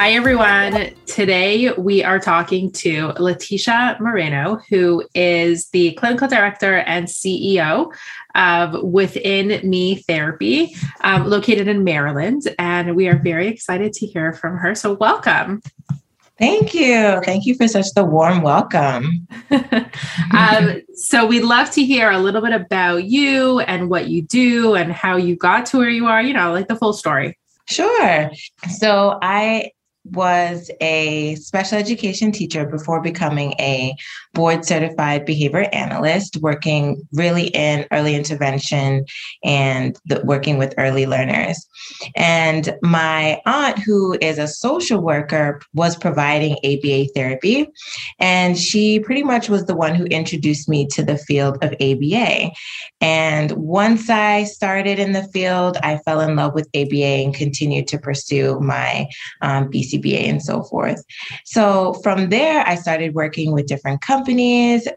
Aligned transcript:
Hi, 0.00 0.12
everyone. 0.12 0.94
Today 1.04 1.72
we 1.72 2.02
are 2.02 2.18
talking 2.18 2.72
to 2.72 3.08
Leticia 3.18 4.00
Moreno, 4.00 4.58
who 4.70 5.04
is 5.14 5.68
the 5.72 5.92
clinical 5.92 6.26
director 6.26 6.78
and 6.78 7.06
CEO 7.06 7.92
of 8.34 8.82
Within 8.82 9.60
Me 9.68 9.96
Therapy, 9.96 10.74
um, 11.02 11.26
located 11.26 11.68
in 11.68 11.84
Maryland. 11.84 12.44
And 12.58 12.96
we 12.96 13.08
are 13.08 13.18
very 13.18 13.48
excited 13.48 13.92
to 13.92 14.06
hear 14.06 14.32
from 14.32 14.56
her. 14.56 14.74
So, 14.74 14.94
welcome. 14.94 15.60
Thank 16.38 16.72
you. 16.72 17.20
Thank 17.22 17.44
you 17.44 17.54
for 17.54 17.68
such 17.68 17.92
the 17.92 18.02
warm 18.02 18.40
welcome. 18.40 19.28
um, 20.32 20.80
so, 20.94 21.26
we'd 21.26 21.44
love 21.44 21.70
to 21.72 21.84
hear 21.84 22.10
a 22.10 22.18
little 22.18 22.40
bit 22.40 22.54
about 22.54 23.04
you 23.04 23.60
and 23.60 23.90
what 23.90 24.08
you 24.08 24.22
do 24.22 24.76
and 24.76 24.92
how 24.92 25.16
you 25.16 25.36
got 25.36 25.66
to 25.66 25.76
where 25.76 25.90
you 25.90 26.06
are, 26.06 26.22
you 26.22 26.32
know, 26.32 26.54
like 26.54 26.68
the 26.68 26.76
full 26.76 26.94
story. 26.94 27.36
Sure. 27.66 28.30
So, 28.78 29.18
I 29.20 29.72
was 30.12 30.70
a 30.80 31.34
special 31.36 31.78
education 31.78 32.32
teacher 32.32 32.66
before 32.66 33.00
becoming 33.00 33.54
a 33.58 33.94
board 34.32 34.64
certified 34.64 35.24
behavior 35.24 35.66
analyst, 35.72 36.36
working 36.38 37.06
really 37.12 37.48
in 37.48 37.86
early 37.90 38.14
intervention 38.14 39.04
and 39.44 39.98
the, 40.06 40.20
working 40.24 40.58
with 40.58 40.74
early 40.78 41.06
learners. 41.06 41.66
And 42.16 42.76
my 42.82 43.40
aunt, 43.46 43.78
who 43.78 44.16
is 44.20 44.38
a 44.38 44.46
social 44.46 45.00
worker, 45.00 45.60
was 45.74 45.96
providing 45.96 46.56
ABA 46.64 47.08
therapy. 47.14 47.68
And 48.18 48.58
she 48.58 49.00
pretty 49.00 49.22
much 49.22 49.48
was 49.48 49.64
the 49.66 49.76
one 49.76 49.94
who 49.94 50.04
introduced 50.06 50.68
me 50.68 50.86
to 50.88 51.02
the 51.02 51.18
field 51.18 51.58
of 51.62 51.74
ABA. 51.80 52.50
And 53.00 53.52
once 53.52 54.08
I 54.10 54.44
started 54.44 54.98
in 54.98 55.12
the 55.12 55.24
field, 55.28 55.76
I 55.82 55.98
fell 55.98 56.20
in 56.20 56.36
love 56.36 56.54
with 56.54 56.68
ABA 56.74 57.04
and 57.04 57.34
continued 57.34 57.88
to 57.88 57.98
pursue 57.98 58.60
my 58.60 59.06
um, 59.40 59.70
BCBA 59.70 60.28
and 60.28 60.42
so 60.42 60.62
forth. 60.62 61.02
So 61.44 61.94
from 62.02 62.28
there, 62.28 62.66
I 62.66 62.74
started 62.74 63.14
working 63.14 63.52
with 63.52 63.66
different 63.66 64.00
companies, 64.00 64.19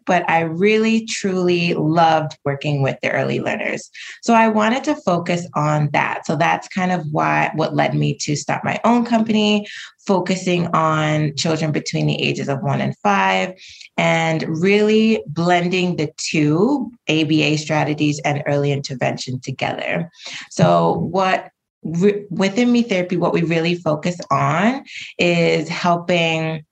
but 0.05 0.29
I 0.29 0.41
really, 0.41 1.05
truly 1.05 1.73
loved 1.73 2.37
working 2.45 2.81
with 2.81 2.97
the 3.01 3.11
early 3.11 3.39
learners. 3.39 3.89
So 4.21 4.33
I 4.33 4.47
wanted 4.47 4.83
to 4.85 4.95
focus 4.95 5.47
on 5.55 5.89
that. 5.93 6.25
So 6.25 6.35
that's 6.35 6.67
kind 6.67 6.91
of 6.91 7.05
why 7.11 7.51
what 7.55 7.75
led 7.75 7.93
me 7.95 8.15
to 8.21 8.35
start 8.35 8.63
my 8.63 8.79
own 8.83 9.05
company, 9.05 9.67
focusing 10.05 10.67
on 10.67 11.35
children 11.35 11.71
between 11.71 12.07
the 12.07 12.21
ages 12.21 12.49
of 12.49 12.61
one 12.61 12.81
and 12.81 12.95
five, 12.97 13.53
and 13.97 14.43
really 14.47 15.23
blending 15.27 15.95
the 15.95 16.11
two 16.17 16.91
ABA 17.09 17.57
strategies 17.57 18.19
and 18.19 18.43
early 18.47 18.71
intervention 18.71 19.39
together. 19.39 20.09
So, 20.49 20.93
what 20.93 21.49
within 21.83 22.71
me 22.71 22.81
therapy, 22.81 23.17
what 23.17 23.33
we 23.33 23.43
really 23.43 23.75
focus 23.75 24.17
on 24.31 24.83
is 25.17 25.67
helping 25.67 26.65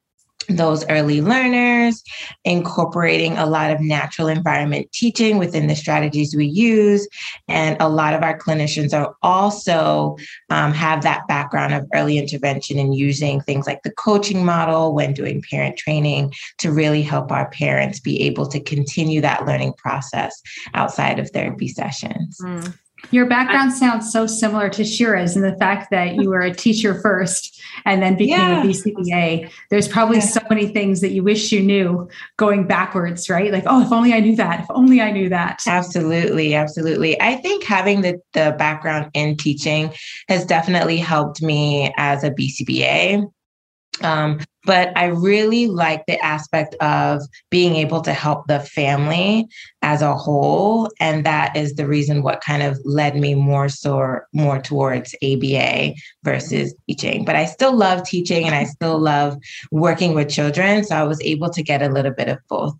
those 0.49 0.85
early 0.87 1.21
learners, 1.21 2.03
incorporating 2.43 3.37
a 3.37 3.45
lot 3.45 3.71
of 3.71 3.79
natural 3.79 4.27
environment 4.27 4.91
teaching 4.91 5.37
within 5.37 5.67
the 5.67 5.75
strategies 5.75 6.35
we 6.35 6.45
use. 6.45 7.07
And 7.47 7.77
a 7.79 7.89
lot 7.89 8.13
of 8.13 8.23
our 8.23 8.37
clinicians 8.37 8.93
are 8.93 9.15
also 9.21 10.17
um, 10.49 10.73
have 10.73 11.03
that 11.03 11.27
background 11.27 11.73
of 11.73 11.87
early 11.93 12.17
intervention 12.17 12.79
and 12.79 12.95
using 12.95 13.41
things 13.41 13.67
like 13.67 13.83
the 13.83 13.91
coaching 13.91 14.45
model 14.45 14.93
when 14.93 15.13
doing 15.13 15.43
parent 15.49 15.77
training 15.77 16.33
to 16.59 16.71
really 16.71 17.01
help 17.01 17.31
our 17.31 17.49
parents 17.49 17.99
be 17.99 18.21
able 18.23 18.47
to 18.47 18.59
continue 18.59 19.21
that 19.21 19.45
learning 19.45 19.73
process 19.73 20.41
outside 20.73 21.19
of 21.19 21.29
therapy 21.29 21.67
sessions. 21.67 22.37
Mm. 22.41 22.77
Your 23.09 23.25
background 23.25 23.71
I, 23.71 23.75
sounds 23.75 24.11
so 24.11 24.27
similar 24.27 24.69
to 24.69 24.85
Shira's 24.85 25.35
in 25.35 25.41
the 25.41 25.55
fact 25.57 25.91
that 25.91 26.15
you 26.15 26.29
were 26.29 26.41
a 26.41 26.53
teacher 26.53 26.99
first 27.01 27.61
and 27.85 28.01
then 28.01 28.15
became 28.15 28.39
yeah. 28.39 28.61
a 28.61 28.65
BCBA. 28.65 29.51
There's 29.69 29.87
probably 29.87 30.17
yeah. 30.17 30.25
so 30.25 30.41
many 30.49 30.67
things 30.67 31.01
that 31.01 31.11
you 31.11 31.23
wish 31.23 31.51
you 31.51 31.61
knew 31.61 32.07
going 32.37 32.67
backwards, 32.67 33.29
right? 33.29 33.51
Like, 33.51 33.63
oh, 33.65 33.81
if 33.81 33.91
only 33.91 34.13
I 34.13 34.19
knew 34.19 34.35
that. 34.35 34.61
If 34.61 34.67
only 34.69 35.01
I 35.01 35.11
knew 35.11 35.29
that. 35.29 35.63
Absolutely. 35.67 36.53
Absolutely. 36.53 37.19
I 37.19 37.35
think 37.37 37.63
having 37.63 38.01
the, 38.01 38.21
the 38.33 38.55
background 38.57 39.09
in 39.13 39.35
teaching 39.35 39.91
has 40.29 40.45
definitely 40.45 40.97
helped 40.97 41.41
me 41.41 41.93
as 41.97 42.23
a 42.23 42.31
BCBA. 42.31 43.29
Um, 44.01 44.39
but 44.63 44.95
I 44.95 45.05
really 45.05 45.67
like 45.67 46.05
the 46.05 46.23
aspect 46.23 46.75
of 46.75 47.21
being 47.49 47.75
able 47.75 48.01
to 48.01 48.13
help 48.13 48.47
the 48.47 48.59
family 48.59 49.47
as 49.81 50.01
a 50.01 50.15
whole. 50.15 50.89
And 50.99 51.25
that 51.25 51.55
is 51.55 51.73
the 51.73 51.87
reason 51.87 52.21
what 52.21 52.41
kind 52.41 52.61
of 52.61 52.79
led 52.85 53.15
me 53.15 53.33
more 53.33 53.69
so 53.69 54.19
more 54.33 54.61
towards 54.61 55.15
ABA 55.23 55.93
versus 56.23 56.75
teaching. 56.87 57.25
But 57.25 57.35
I 57.35 57.45
still 57.45 57.75
love 57.75 58.03
teaching 58.03 58.45
and 58.45 58.55
I 58.55 58.65
still 58.65 58.99
love 58.99 59.37
working 59.71 60.13
with 60.13 60.29
children. 60.29 60.83
So 60.83 60.95
I 60.95 61.03
was 61.03 61.21
able 61.21 61.49
to 61.49 61.63
get 61.63 61.81
a 61.81 61.89
little 61.89 62.13
bit 62.13 62.29
of 62.29 62.37
both. 62.47 62.75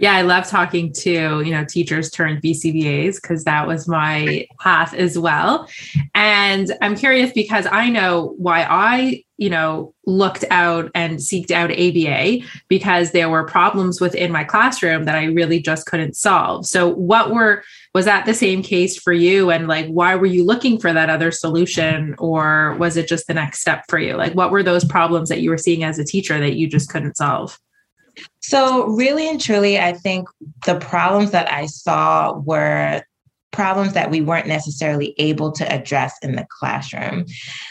Yeah, 0.00 0.14
I 0.14 0.22
love 0.22 0.46
talking 0.46 0.94
to, 0.94 1.42
you 1.42 1.50
know, 1.50 1.62
teachers 1.62 2.10
turned 2.10 2.40
BCBAs 2.40 3.20
because 3.20 3.44
that 3.44 3.66
was 3.66 3.86
my 3.86 4.46
path 4.58 4.94
as 4.94 5.18
well. 5.18 5.68
And 6.14 6.72
I'm 6.80 6.96
curious 6.96 7.32
because 7.32 7.66
I 7.70 7.90
know 7.90 8.34
why 8.38 8.62
I, 8.62 9.24
you 9.36 9.50
know, 9.50 9.94
looked 10.06 10.46
out 10.50 10.90
and 10.94 11.18
seeked 11.18 11.50
out 11.50 11.70
ABA 11.70 12.46
because 12.68 13.10
there 13.10 13.28
were 13.28 13.44
problems 13.44 14.00
within 14.00 14.32
my 14.32 14.42
classroom 14.42 15.04
that 15.04 15.16
I 15.16 15.24
really 15.24 15.60
just 15.60 15.84
couldn't 15.84 16.16
solve. 16.16 16.64
So 16.64 16.88
what 16.88 17.30
were 17.30 17.62
was 17.94 18.06
that 18.06 18.24
the 18.24 18.32
same 18.32 18.62
case 18.62 18.96
for 18.96 19.12
you 19.12 19.50
and 19.50 19.68
like 19.68 19.86
why 19.88 20.14
were 20.14 20.24
you 20.24 20.46
looking 20.46 20.78
for 20.78 20.94
that 20.94 21.10
other 21.10 21.30
solution 21.30 22.14
or 22.18 22.74
was 22.76 22.96
it 22.96 23.06
just 23.06 23.26
the 23.26 23.34
next 23.34 23.60
step 23.60 23.84
for 23.90 23.98
you? 23.98 24.16
Like 24.16 24.32
what 24.34 24.50
were 24.50 24.62
those 24.62 24.84
problems 24.84 25.28
that 25.28 25.42
you 25.42 25.50
were 25.50 25.58
seeing 25.58 25.84
as 25.84 25.98
a 25.98 26.04
teacher 26.04 26.40
that 26.40 26.56
you 26.56 26.68
just 26.68 26.88
couldn't 26.88 27.18
solve? 27.18 27.58
So, 28.40 28.88
really 28.88 29.28
and 29.28 29.40
truly, 29.40 29.78
I 29.78 29.92
think 29.92 30.28
the 30.66 30.78
problems 30.78 31.30
that 31.30 31.50
I 31.52 31.66
saw 31.66 32.38
were 32.38 33.02
problems 33.52 33.94
that 33.94 34.10
we 34.10 34.20
weren't 34.20 34.46
necessarily 34.46 35.12
able 35.18 35.50
to 35.50 35.70
address 35.72 36.14
in 36.22 36.36
the 36.36 36.46
classroom. 36.48 37.26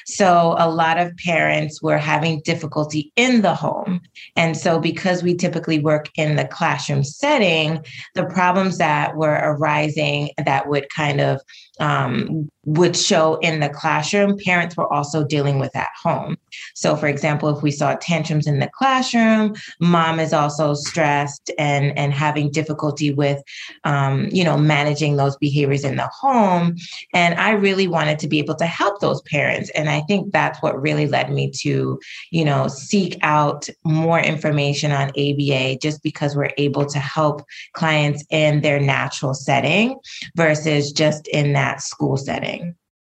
So, 0.06 0.56
a 0.58 0.70
lot 0.70 1.00
of 1.00 1.16
parents 1.18 1.82
were 1.82 1.98
having 1.98 2.42
difficulty 2.42 3.12
in 3.16 3.42
the 3.42 3.56
home. 3.56 4.02
And 4.36 4.56
so, 4.56 4.80
because 4.80 5.24
we 5.24 5.36
typically 5.36 5.80
work 5.80 6.10
in 6.16 6.36
the 6.36 6.46
classroom 6.46 7.04
setting, 7.04 7.84
the 8.16 8.26
problems 8.26 8.78
that 8.78 9.16
were 9.16 9.40
arising 9.42 10.32
that 10.44 10.68
would 10.68 10.90
kind 10.90 11.22
of 11.22 11.42
um, 11.80 12.50
would 12.70 12.96
show 12.96 13.36
in 13.38 13.60
the 13.62 13.70
classroom, 13.70 14.38
parents 14.38 14.78
were 14.78 14.92
also 14.94 15.24
dealing 15.24 15.58
with 15.58 15.76
at 15.76 15.90
home. 16.04 16.38
So, 16.76 16.96
for 16.96 17.08
example, 17.08 17.50
if 17.50 17.64
we 17.64 17.72
saw 17.72 17.96
tantrums 17.96 18.46
in 18.46 18.60
the 18.60 18.70
classroom, 18.78 19.56
mom 19.80 20.20
is 20.20 20.34
also 20.34 20.76
stressed 20.76 21.50
and 21.58 21.98
and 21.98 22.14
having 22.14 22.52
difficulty 22.52 23.12
with, 23.12 23.42
um, 23.86 24.28
you 24.32 24.44
know, 24.44 24.56
managing 24.56 25.16
those 25.16 25.36
behaviors 25.38 25.84
in 25.84 25.96
the 25.96 26.08
home. 26.14 26.76
And 27.14 27.34
I 27.40 27.52
really 27.52 27.88
wanted 27.88 28.20
to 28.20 28.28
be 28.28 28.38
able 28.38 28.56
to 28.56 28.68
help 28.68 29.00
those 29.00 29.22
parents, 29.24 29.72
and 29.72 29.90
I 29.90 30.02
think 30.02 30.32
that's 30.32 30.62
what 30.62 30.80
really 30.80 31.08
led 31.08 31.32
me 31.32 31.50
to, 31.62 32.00
you 32.30 32.46
know, 32.46 32.68
seek 32.68 33.18
out 33.24 33.68
more 33.84 34.20
information 34.20 34.92
on 34.92 35.10
ABA, 35.10 35.78
just 35.82 36.04
because 36.04 36.36
we're 36.36 36.52
able 36.58 36.86
to 36.86 37.00
help 37.00 37.42
clients 37.74 38.24
in 38.30 38.62
their 38.62 38.80
natural 38.80 39.34
setting 39.34 39.98
versus 40.36 40.92
just 40.92 41.28
in 41.30 41.54
that 41.54 41.82
school 41.82 42.16
setting. 42.16 42.59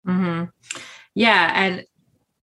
Mm-hmm. 0.08 0.44
Yeah, 1.16 1.52
and 1.56 1.86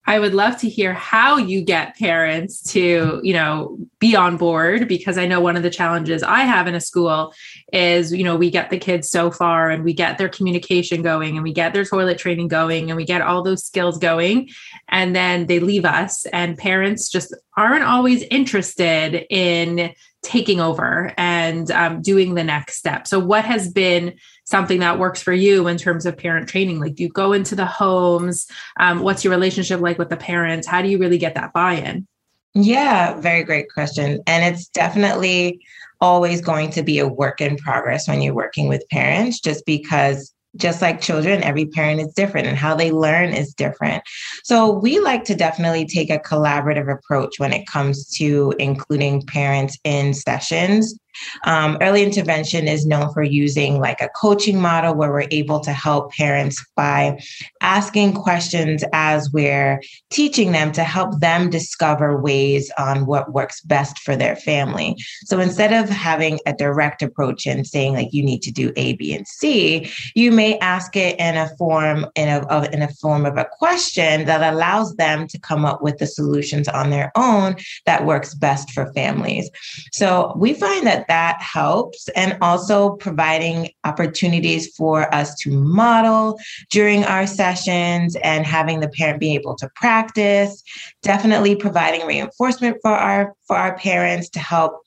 I 0.06 0.18
would 0.18 0.34
love 0.34 0.58
to 0.58 0.68
hear 0.68 0.92
how 0.92 1.36
you 1.36 1.62
get 1.62 1.96
parents 1.96 2.62
to, 2.72 3.20
you 3.22 3.32
know, 3.32 3.78
be 4.00 4.16
on 4.16 4.38
board 4.38 4.88
because 4.88 5.18
I 5.18 5.26
know 5.26 5.40
one 5.40 5.56
of 5.56 5.62
the 5.62 5.70
challenges 5.70 6.22
I 6.22 6.40
have 6.40 6.66
in 6.66 6.74
a 6.74 6.80
school 6.80 7.32
is, 7.72 8.12
you 8.12 8.24
know, 8.24 8.34
we 8.34 8.50
get 8.50 8.70
the 8.70 8.78
kids 8.78 9.08
so 9.08 9.30
far 9.30 9.70
and 9.70 9.84
we 9.84 9.92
get 9.92 10.18
their 10.18 10.28
communication 10.28 11.02
going 11.02 11.36
and 11.36 11.44
we 11.44 11.52
get 11.52 11.74
their 11.74 11.84
toilet 11.84 12.18
training 12.18 12.48
going 12.48 12.90
and 12.90 12.96
we 12.96 13.04
get 13.04 13.20
all 13.20 13.42
those 13.42 13.64
skills 13.64 13.98
going 13.98 14.48
and 14.88 15.14
then 15.14 15.46
they 15.46 15.60
leave 15.60 15.84
us 15.84 16.26
and 16.26 16.58
parents 16.58 17.08
just 17.08 17.32
aren't 17.56 17.84
always 17.84 18.22
interested 18.32 19.26
in 19.30 19.94
taking 20.22 20.60
over 20.60 21.12
and 21.16 21.70
um, 21.70 22.02
doing 22.02 22.34
the 22.34 22.44
next 22.44 22.76
step. 22.76 23.06
So 23.06 23.18
what 23.18 23.44
has 23.44 23.72
been 23.72 24.18
something 24.50 24.80
that 24.80 24.98
works 24.98 25.22
for 25.22 25.32
you 25.32 25.68
in 25.68 25.78
terms 25.78 26.04
of 26.04 26.16
parent 26.16 26.48
training? 26.48 26.80
Like, 26.80 26.96
do 26.96 27.04
you 27.04 27.08
go 27.08 27.32
into 27.32 27.54
the 27.54 27.66
homes? 27.66 28.46
Um, 28.78 29.00
what's 29.00 29.24
your 29.24 29.30
relationship 29.30 29.80
like 29.80 29.98
with 29.98 30.10
the 30.10 30.16
parents? 30.16 30.66
How 30.66 30.82
do 30.82 30.88
you 30.88 30.98
really 30.98 31.18
get 31.18 31.34
that 31.36 31.52
buy 31.52 31.74
in? 31.74 32.06
Yeah, 32.54 33.18
very 33.20 33.44
great 33.44 33.72
question. 33.72 34.20
And 34.26 34.44
it's 34.44 34.68
definitely 34.68 35.60
always 36.00 36.40
going 36.40 36.70
to 36.70 36.82
be 36.82 36.98
a 36.98 37.06
work 37.06 37.40
in 37.40 37.56
progress 37.56 38.08
when 38.08 38.20
you're 38.20 38.34
working 38.34 38.68
with 38.68 38.88
parents, 38.90 39.38
just 39.40 39.64
because 39.66 40.34
just 40.56 40.82
like 40.82 41.00
children, 41.00 41.44
every 41.44 41.66
parent 41.66 42.00
is 42.00 42.12
different 42.14 42.48
and 42.48 42.56
how 42.56 42.74
they 42.74 42.90
learn 42.90 43.32
is 43.32 43.54
different. 43.54 44.02
So, 44.42 44.72
we 44.72 44.98
like 44.98 45.22
to 45.24 45.36
definitely 45.36 45.86
take 45.86 46.10
a 46.10 46.18
collaborative 46.18 46.92
approach 46.92 47.38
when 47.38 47.52
it 47.52 47.68
comes 47.68 48.08
to 48.16 48.52
including 48.58 49.22
parents 49.26 49.78
in 49.84 50.12
sessions 50.12 50.98
um, 51.44 51.78
early 51.80 52.02
intervention 52.02 52.68
is 52.68 52.86
known 52.86 53.12
for 53.12 53.22
using 53.22 53.78
like 53.78 54.00
a 54.00 54.08
coaching 54.20 54.60
model 54.60 54.94
where 54.94 55.10
we're 55.10 55.28
able 55.30 55.60
to 55.60 55.72
help 55.72 56.12
parents 56.12 56.64
by 56.76 57.20
asking 57.60 58.14
questions 58.14 58.84
as 58.92 59.30
we're 59.32 59.80
teaching 60.10 60.52
them 60.52 60.72
to 60.72 60.84
help 60.84 61.20
them 61.20 61.50
discover 61.50 62.20
ways 62.20 62.70
on 62.78 63.06
what 63.06 63.32
works 63.32 63.60
best 63.62 63.98
for 63.98 64.16
their 64.16 64.36
family. 64.36 64.96
So 65.24 65.40
instead 65.40 65.72
of 65.72 65.88
having 65.88 66.38
a 66.46 66.52
direct 66.52 67.02
approach 67.02 67.46
and 67.46 67.66
saying 67.66 67.94
like 67.94 68.12
you 68.12 68.22
need 68.22 68.42
to 68.42 68.50
do 68.50 68.72
A, 68.76 68.94
B, 68.94 69.14
and 69.14 69.26
C, 69.26 69.90
you 70.14 70.32
may 70.32 70.58
ask 70.58 70.96
it 70.96 71.18
in 71.18 71.36
a 71.36 71.48
form 71.56 72.06
in 72.14 72.28
a 72.28 72.40
of, 72.48 72.72
in 72.72 72.82
a 72.82 72.92
form 72.94 73.26
of 73.26 73.36
a 73.36 73.46
question 73.58 74.24
that 74.26 74.52
allows 74.52 74.94
them 74.96 75.26
to 75.28 75.38
come 75.38 75.64
up 75.64 75.82
with 75.82 75.98
the 75.98 76.06
solutions 76.06 76.68
on 76.68 76.90
their 76.90 77.12
own 77.16 77.56
that 77.86 78.06
works 78.06 78.34
best 78.34 78.70
for 78.70 78.92
families. 78.92 79.50
So 79.92 80.34
we 80.36 80.54
find 80.54 80.86
that 80.86 80.99
that 81.08 81.40
helps. 81.40 82.08
And 82.10 82.36
also 82.40 82.96
providing 82.96 83.70
opportunities 83.84 84.74
for 84.76 85.12
us 85.14 85.34
to 85.40 85.50
model 85.50 86.38
during 86.70 87.04
our 87.04 87.26
sessions 87.26 88.16
and 88.22 88.46
having 88.46 88.80
the 88.80 88.88
parent 88.88 89.20
be 89.20 89.34
able 89.34 89.54
to 89.56 89.68
practice. 89.74 90.62
Definitely 91.02 91.56
providing 91.56 92.06
reinforcement 92.06 92.78
for 92.82 92.92
our 92.92 93.34
for 93.46 93.56
our 93.56 93.76
parents 93.76 94.28
to 94.30 94.38
help 94.38 94.80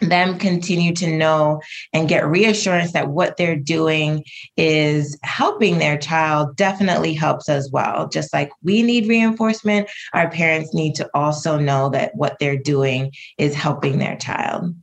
them 0.00 0.38
continue 0.38 0.92
to 0.94 1.06
know 1.06 1.60
and 1.92 2.08
get 2.08 2.26
reassurance 2.26 2.92
that 2.92 3.08
what 3.08 3.36
they're 3.36 3.56
doing 3.56 4.24
is 4.56 5.18
helping 5.22 5.78
their 5.78 5.98
child 5.98 6.56
definitely 6.56 7.14
helps 7.14 7.48
as 7.48 7.70
well. 7.70 8.08
Just 8.08 8.32
like 8.32 8.50
we 8.62 8.82
need 8.82 9.08
reinforcement, 9.08 9.88
our 10.12 10.30
parents 10.30 10.74
need 10.74 10.94
to 10.96 11.08
also 11.14 11.58
know 11.58 11.88
that 11.90 12.14
what 12.14 12.36
they're 12.38 12.58
doing 12.58 13.12
is 13.38 13.54
helping 13.54 13.98
their 13.98 14.16
child. 14.16 14.74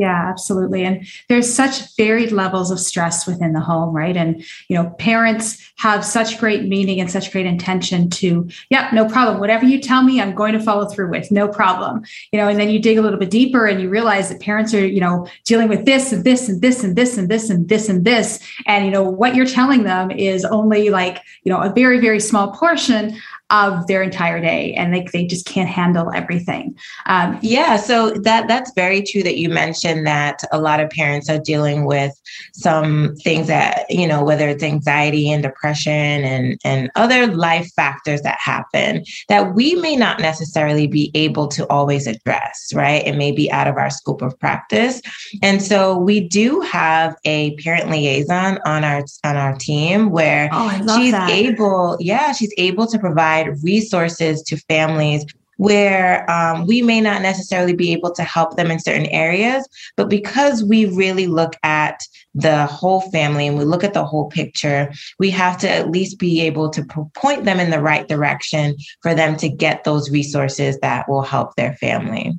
Yeah, 0.00 0.30
absolutely. 0.30 0.82
And 0.82 1.06
there's 1.28 1.52
such 1.52 1.94
varied 1.94 2.32
levels 2.32 2.70
of 2.70 2.80
stress 2.80 3.26
within 3.26 3.52
the 3.52 3.60
home, 3.60 3.94
right? 3.94 4.16
And, 4.16 4.42
you 4.68 4.74
know, 4.74 4.88
parents 4.98 5.70
have 5.76 6.06
such 6.06 6.38
great 6.38 6.64
meaning 6.64 7.02
and 7.02 7.10
such 7.10 7.30
great 7.30 7.44
intention 7.44 8.08
to, 8.08 8.48
yeah, 8.70 8.88
no 8.94 9.06
problem. 9.06 9.40
Whatever 9.40 9.66
you 9.66 9.78
tell 9.78 10.02
me, 10.02 10.18
I'm 10.18 10.34
going 10.34 10.54
to 10.54 10.58
follow 10.58 10.88
through 10.88 11.10
with, 11.10 11.30
no 11.30 11.46
problem. 11.48 12.02
You 12.32 12.38
know, 12.38 12.48
and 12.48 12.58
then 12.58 12.70
you 12.70 12.78
dig 12.78 12.96
a 12.96 13.02
little 13.02 13.18
bit 13.18 13.28
deeper 13.28 13.66
and 13.66 13.78
you 13.78 13.90
realize 13.90 14.30
that 14.30 14.40
parents 14.40 14.72
are, 14.72 14.86
you 14.86 15.02
know, 15.02 15.26
dealing 15.44 15.68
with 15.68 15.84
this 15.84 16.12
and 16.12 16.24
this 16.24 16.48
and 16.48 16.62
this 16.62 16.82
and 16.82 16.96
this 16.96 17.18
and 17.18 17.28
this 17.28 17.50
and 17.50 17.68
this 17.68 17.88
and 17.90 18.02
this. 18.06 18.40
And, 18.64 18.86
you 18.86 18.90
know, 18.90 19.02
what 19.02 19.34
you're 19.34 19.44
telling 19.44 19.82
them 19.82 20.10
is 20.10 20.46
only 20.46 20.88
like, 20.88 21.20
you 21.42 21.52
know, 21.52 21.60
a 21.60 21.70
very, 21.70 22.00
very 22.00 22.20
small 22.20 22.52
portion 22.52 23.18
of 23.50 23.86
their 23.86 24.02
entire 24.02 24.40
day 24.40 24.74
and 24.74 24.94
they, 24.94 25.06
they 25.12 25.26
just 25.26 25.46
can't 25.46 25.68
handle 25.68 26.10
everything. 26.14 26.76
Um, 27.06 27.38
yeah 27.42 27.76
so 27.76 28.10
that 28.10 28.48
that's 28.48 28.72
very 28.74 29.02
true 29.02 29.22
that 29.22 29.38
you 29.38 29.48
mentioned 29.48 30.06
that 30.06 30.40
a 30.52 30.60
lot 30.60 30.80
of 30.80 30.90
parents 30.90 31.28
are 31.28 31.38
dealing 31.38 31.84
with 31.84 32.12
some 32.52 33.14
things 33.16 33.46
that 33.46 33.86
you 33.90 34.06
know 34.06 34.22
whether 34.22 34.48
it's 34.48 34.62
anxiety 34.62 35.30
and 35.30 35.42
depression 35.42 35.92
and 35.92 36.58
and 36.64 36.90
other 36.96 37.26
life 37.26 37.70
factors 37.74 38.22
that 38.22 38.38
happen 38.38 39.04
that 39.28 39.54
we 39.54 39.74
may 39.76 39.96
not 39.96 40.20
necessarily 40.20 40.86
be 40.86 41.10
able 41.14 41.48
to 41.48 41.66
always 41.68 42.06
address 42.06 42.70
right? 42.74 43.06
It 43.06 43.16
may 43.16 43.32
be 43.32 43.50
out 43.50 43.66
of 43.66 43.76
our 43.76 43.90
scope 43.90 44.22
of 44.22 44.38
practice. 44.38 45.00
And 45.42 45.62
so 45.62 45.96
we 45.96 46.20
do 46.20 46.60
have 46.60 47.16
a 47.24 47.54
parent 47.56 47.90
liaison 47.90 48.58
on 48.64 48.84
our 48.84 49.02
on 49.24 49.36
our 49.36 49.54
team 49.56 50.10
where 50.10 50.48
oh, 50.52 50.70
she's 50.96 51.12
that. 51.12 51.30
able 51.30 51.96
yeah 52.00 52.32
she's 52.32 52.52
able 52.58 52.86
to 52.86 52.98
provide 52.98 53.39
provide 53.44 53.62
resources 53.62 54.42
to 54.42 54.56
families 54.56 55.24
where 55.56 56.28
um, 56.30 56.66
we 56.66 56.80
may 56.80 57.02
not 57.02 57.20
necessarily 57.20 57.74
be 57.74 57.92
able 57.92 58.10
to 58.10 58.22
help 58.22 58.56
them 58.56 58.70
in 58.70 58.78
certain 58.78 59.04
areas, 59.06 59.68
but 59.94 60.08
because 60.08 60.64
we 60.64 60.86
really 60.86 61.26
look 61.26 61.54
at 61.62 62.00
the 62.34 62.64
whole 62.64 63.02
family 63.10 63.46
and 63.46 63.58
we 63.58 63.64
look 63.64 63.84
at 63.84 63.92
the 63.92 64.04
whole 64.04 64.30
picture, 64.30 64.90
we 65.18 65.28
have 65.28 65.58
to 65.58 65.68
at 65.68 65.90
least 65.90 66.18
be 66.18 66.40
able 66.40 66.70
to 66.70 66.82
point 67.14 67.44
them 67.44 67.60
in 67.60 67.68
the 67.68 67.80
right 67.80 68.08
direction 68.08 68.74
for 69.02 69.14
them 69.14 69.36
to 69.36 69.50
get 69.50 69.84
those 69.84 70.10
resources 70.10 70.78
that 70.78 71.06
will 71.10 71.20
help 71.20 71.54
their 71.56 71.74
family. 71.74 72.32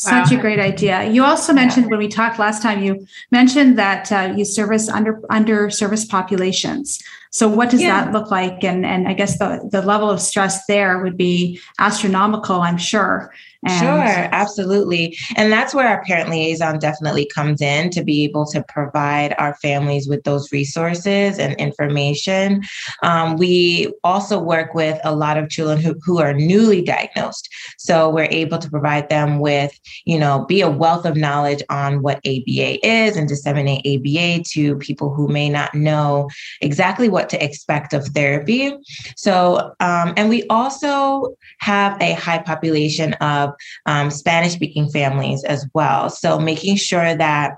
Such 0.00 0.30
wow. 0.30 0.38
a 0.38 0.40
great 0.40 0.60
idea. 0.60 1.10
You 1.10 1.24
also 1.24 1.52
mentioned 1.52 1.90
when 1.90 1.98
we 1.98 2.06
talked 2.06 2.38
last 2.38 2.62
time, 2.62 2.84
you 2.84 3.04
mentioned 3.32 3.76
that 3.78 4.12
uh, 4.12 4.32
you 4.36 4.44
service 4.44 4.88
under 4.88 5.20
under 5.28 5.70
service 5.70 6.04
populations. 6.04 7.02
So 7.30 7.48
what 7.48 7.68
does 7.68 7.82
yeah. 7.82 8.04
that 8.04 8.12
look 8.12 8.30
like? 8.30 8.62
And 8.62 8.86
and 8.86 9.08
I 9.08 9.14
guess 9.14 9.40
the 9.40 9.68
the 9.68 9.82
level 9.82 10.08
of 10.08 10.20
stress 10.20 10.64
there 10.66 11.02
would 11.02 11.16
be 11.16 11.60
astronomical, 11.80 12.60
I'm 12.60 12.78
sure. 12.78 13.34
And 13.66 13.80
sure, 13.80 14.28
absolutely. 14.32 15.16
And 15.36 15.52
that's 15.52 15.74
where 15.74 15.88
our 15.88 16.04
parent 16.04 16.30
liaison 16.30 16.78
definitely 16.78 17.28
comes 17.34 17.60
in 17.60 17.90
to 17.90 18.04
be 18.04 18.22
able 18.22 18.46
to 18.46 18.62
provide 18.68 19.34
our 19.38 19.54
families 19.56 20.08
with 20.08 20.22
those 20.22 20.52
resources 20.52 21.38
and 21.38 21.56
information. 21.56 22.62
Um, 23.02 23.36
we 23.36 23.92
also 24.04 24.38
work 24.38 24.74
with 24.74 25.00
a 25.02 25.14
lot 25.14 25.36
of 25.38 25.48
children 25.48 25.80
who, 25.80 25.96
who 26.04 26.20
are 26.20 26.32
newly 26.32 26.82
diagnosed. 26.82 27.48
So 27.78 28.08
we're 28.08 28.28
able 28.30 28.58
to 28.58 28.70
provide 28.70 29.08
them 29.08 29.40
with, 29.40 29.76
you 30.04 30.18
know, 30.18 30.44
be 30.46 30.60
a 30.60 30.70
wealth 30.70 31.04
of 31.04 31.16
knowledge 31.16 31.62
on 31.68 32.00
what 32.00 32.18
ABA 32.18 32.86
is 32.86 33.16
and 33.16 33.28
disseminate 33.28 33.84
ABA 33.84 34.44
to 34.50 34.76
people 34.76 35.12
who 35.12 35.26
may 35.26 35.48
not 35.48 35.74
know 35.74 36.28
exactly 36.60 37.08
what 37.08 37.28
to 37.30 37.44
expect 37.44 37.92
of 37.92 38.06
therapy. 38.06 38.72
So, 39.16 39.74
um, 39.80 40.14
and 40.16 40.28
we 40.28 40.44
also 40.48 41.34
have 41.58 42.00
a 42.00 42.12
high 42.12 42.38
population 42.38 43.14
of 43.14 43.47
of 43.48 43.54
um, 43.86 44.10
Spanish 44.10 44.52
speaking 44.52 44.88
families 44.88 45.44
as 45.44 45.66
well. 45.74 46.10
So 46.10 46.38
making 46.38 46.76
sure 46.76 47.14
that 47.14 47.56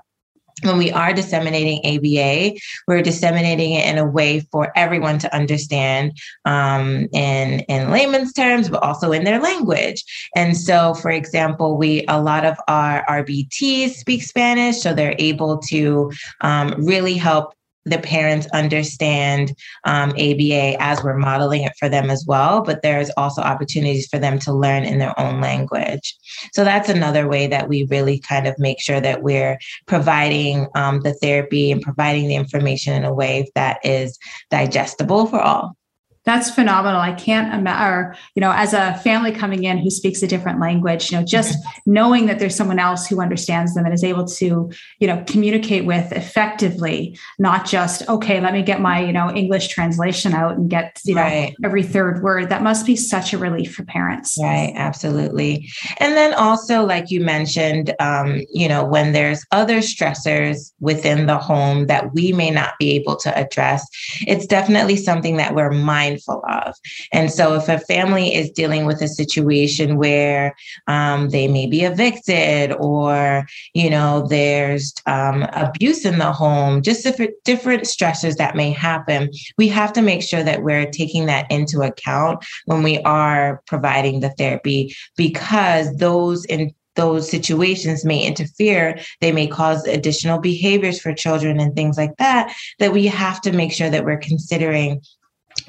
when 0.63 0.77
we 0.77 0.91
are 0.91 1.13
disseminating 1.13 1.79
ABA, 1.85 2.59
we're 2.87 3.01
disseminating 3.01 3.73
it 3.73 3.87
in 3.87 3.97
a 3.97 4.05
way 4.05 4.41
for 4.51 4.71
everyone 4.75 5.17
to 5.19 5.35
understand 5.35 6.17
um, 6.45 7.07
in 7.13 7.61
in 7.61 7.91
layman's 7.91 8.33
terms, 8.33 8.69
but 8.69 8.83
also 8.83 9.11
in 9.11 9.23
their 9.23 9.41
language. 9.41 10.03
And 10.35 10.55
so, 10.55 10.93
for 10.93 11.11
example, 11.11 11.77
we 11.77 12.05
a 12.07 12.21
lot 12.21 12.45
of 12.45 12.57
our 12.67 13.03
RBTs 13.05 13.91
speak 13.91 14.23
Spanish, 14.23 14.81
so 14.81 14.93
they're 14.93 15.15
able 15.17 15.57
to 15.69 16.11
um, 16.41 16.75
really 16.77 17.15
help 17.15 17.53
the 17.85 17.97
parents 17.99 18.47
understand 18.53 19.55
um, 19.85 20.11
ABA 20.11 20.81
as 20.81 21.03
we're 21.03 21.17
modeling 21.17 21.63
it 21.63 21.73
for 21.79 21.89
them 21.89 22.09
as 22.09 22.25
well, 22.27 22.61
but 22.61 22.81
there's 22.81 23.09
also 23.17 23.41
opportunities 23.41 24.07
for 24.07 24.19
them 24.19 24.37
to 24.39 24.53
learn 24.53 24.83
in 24.83 24.99
their 24.99 25.19
own 25.19 25.41
language. 25.41 26.15
So 26.53 26.63
that's 26.63 26.89
another 26.89 27.27
way 27.27 27.47
that 27.47 27.69
we 27.69 27.87
really 27.89 28.19
kind 28.19 28.47
of 28.47 28.57
make 28.59 28.79
sure 28.79 29.01
that 29.01 29.23
we're 29.23 29.57
providing 29.87 30.67
um, 30.75 31.01
the 31.01 31.13
therapy 31.13 31.71
and 31.71 31.81
providing 31.81 32.27
the 32.27 32.35
information 32.35 32.93
in 32.93 33.03
a 33.03 33.13
way 33.13 33.49
that 33.55 33.79
is 33.83 34.17
digestible 34.49 35.25
for 35.25 35.39
all. 35.39 35.75
That's 36.23 36.51
phenomenal. 36.51 37.01
I 37.01 37.13
can't 37.13 37.51
imagine, 37.51 38.15
you 38.35 38.41
know, 38.41 38.51
as 38.51 38.73
a 38.73 38.93
family 39.03 39.31
coming 39.31 39.63
in 39.63 39.79
who 39.79 39.89
speaks 39.89 40.21
a 40.21 40.27
different 40.27 40.59
language, 40.59 41.11
you 41.11 41.17
know, 41.17 41.25
just 41.25 41.57
mm-hmm. 41.57 41.93
knowing 41.93 42.25
that 42.27 42.37
there's 42.37 42.55
someone 42.55 42.77
else 42.77 43.07
who 43.07 43.19
understands 43.19 43.73
them 43.73 43.85
and 43.85 43.93
is 43.93 44.03
able 44.03 44.25
to, 44.25 44.71
you 44.99 45.07
know, 45.07 45.23
communicate 45.25 45.85
with 45.85 46.11
effectively, 46.11 47.17
not 47.39 47.65
just, 47.65 48.07
okay, 48.07 48.39
let 48.39 48.53
me 48.53 48.61
get 48.61 48.81
my, 48.81 49.03
you 49.03 49.11
know, 49.11 49.31
English 49.31 49.69
translation 49.69 50.33
out 50.33 50.57
and 50.57 50.69
get, 50.69 50.99
you 51.05 51.15
know, 51.15 51.21
right. 51.21 51.55
every 51.63 51.81
third 51.81 52.21
word. 52.21 52.49
That 52.49 52.61
must 52.61 52.85
be 52.85 52.95
such 52.95 53.33
a 53.33 53.39
relief 53.39 53.73
for 53.73 53.83
parents. 53.83 54.37
Right. 54.39 54.73
Absolutely. 54.75 55.67
And 55.97 56.15
then 56.15 56.35
also, 56.35 56.85
like 56.85 57.09
you 57.09 57.21
mentioned, 57.21 57.95
um, 57.99 58.41
you 58.53 58.67
know, 58.67 58.85
when 58.85 59.13
there's 59.13 59.43
other 59.51 59.77
stressors 59.77 60.71
within 60.79 61.25
the 61.25 61.39
home 61.39 61.87
that 61.87 62.13
we 62.13 62.31
may 62.31 62.51
not 62.51 62.73
be 62.77 62.91
able 62.91 63.15
to 63.15 63.35
address, 63.35 63.87
it's 64.27 64.45
definitely 64.45 64.97
something 64.97 65.37
that 65.37 65.55
we're 65.55 65.71
mindful 65.71 66.10
mindful 66.11 66.43
of. 66.49 66.75
And 67.11 67.31
so, 67.31 67.55
if 67.55 67.67
a 67.69 67.79
family 67.79 68.33
is 68.33 68.51
dealing 68.51 68.85
with 68.85 69.01
a 69.01 69.07
situation 69.07 69.97
where 69.97 70.55
um, 70.87 71.29
they 71.29 71.47
may 71.47 71.67
be 71.67 71.81
evicted 71.81 72.73
or, 72.79 73.45
you 73.73 73.89
know, 73.89 74.25
there's 74.27 74.93
um, 75.05 75.43
abuse 75.53 76.05
in 76.05 76.19
the 76.19 76.31
home, 76.31 76.81
just 76.81 77.03
different, 77.03 77.31
different 77.45 77.83
stressors 77.83 78.37
that 78.37 78.55
may 78.55 78.71
happen, 78.71 79.29
we 79.57 79.67
have 79.67 79.93
to 79.93 80.01
make 80.01 80.21
sure 80.21 80.43
that 80.43 80.63
we're 80.63 80.89
taking 80.89 81.25
that 81.25 81.49
into 81.51 81.81
account 81.81 82.43
when 82.65 82.83
we 82.83 82.99
are 82.99 83.61
providing 83.67 84.19
the 84.19 84.29
therapy 84.31 84.95
because 85.15 85.95
those 85.97 86.45
in 86.45 86.73
those 86.95 87.29
situations 87.29 88.03
may 88.03 88.25
interfere 88.25 88.99
they 89.21 89.31
may 89.31 89.47
cause 89.47 89.87
additional 89.87 90.39
behaviors 90.39 90.99
for 90.99 91.13
children 91.13 91.59
and 91.59 91.73
things 91.73 91.97
like 91.97 92.15
that 92.17 92.53
that 92.79 92.91
we 92.91 93.07
have 93.07 93.39
to 93.39 93.53
make 93.53 93.71
sure 93.71 93.89
that 93.89 94.03
we're 94.03 94.17
considering 94.17 95.01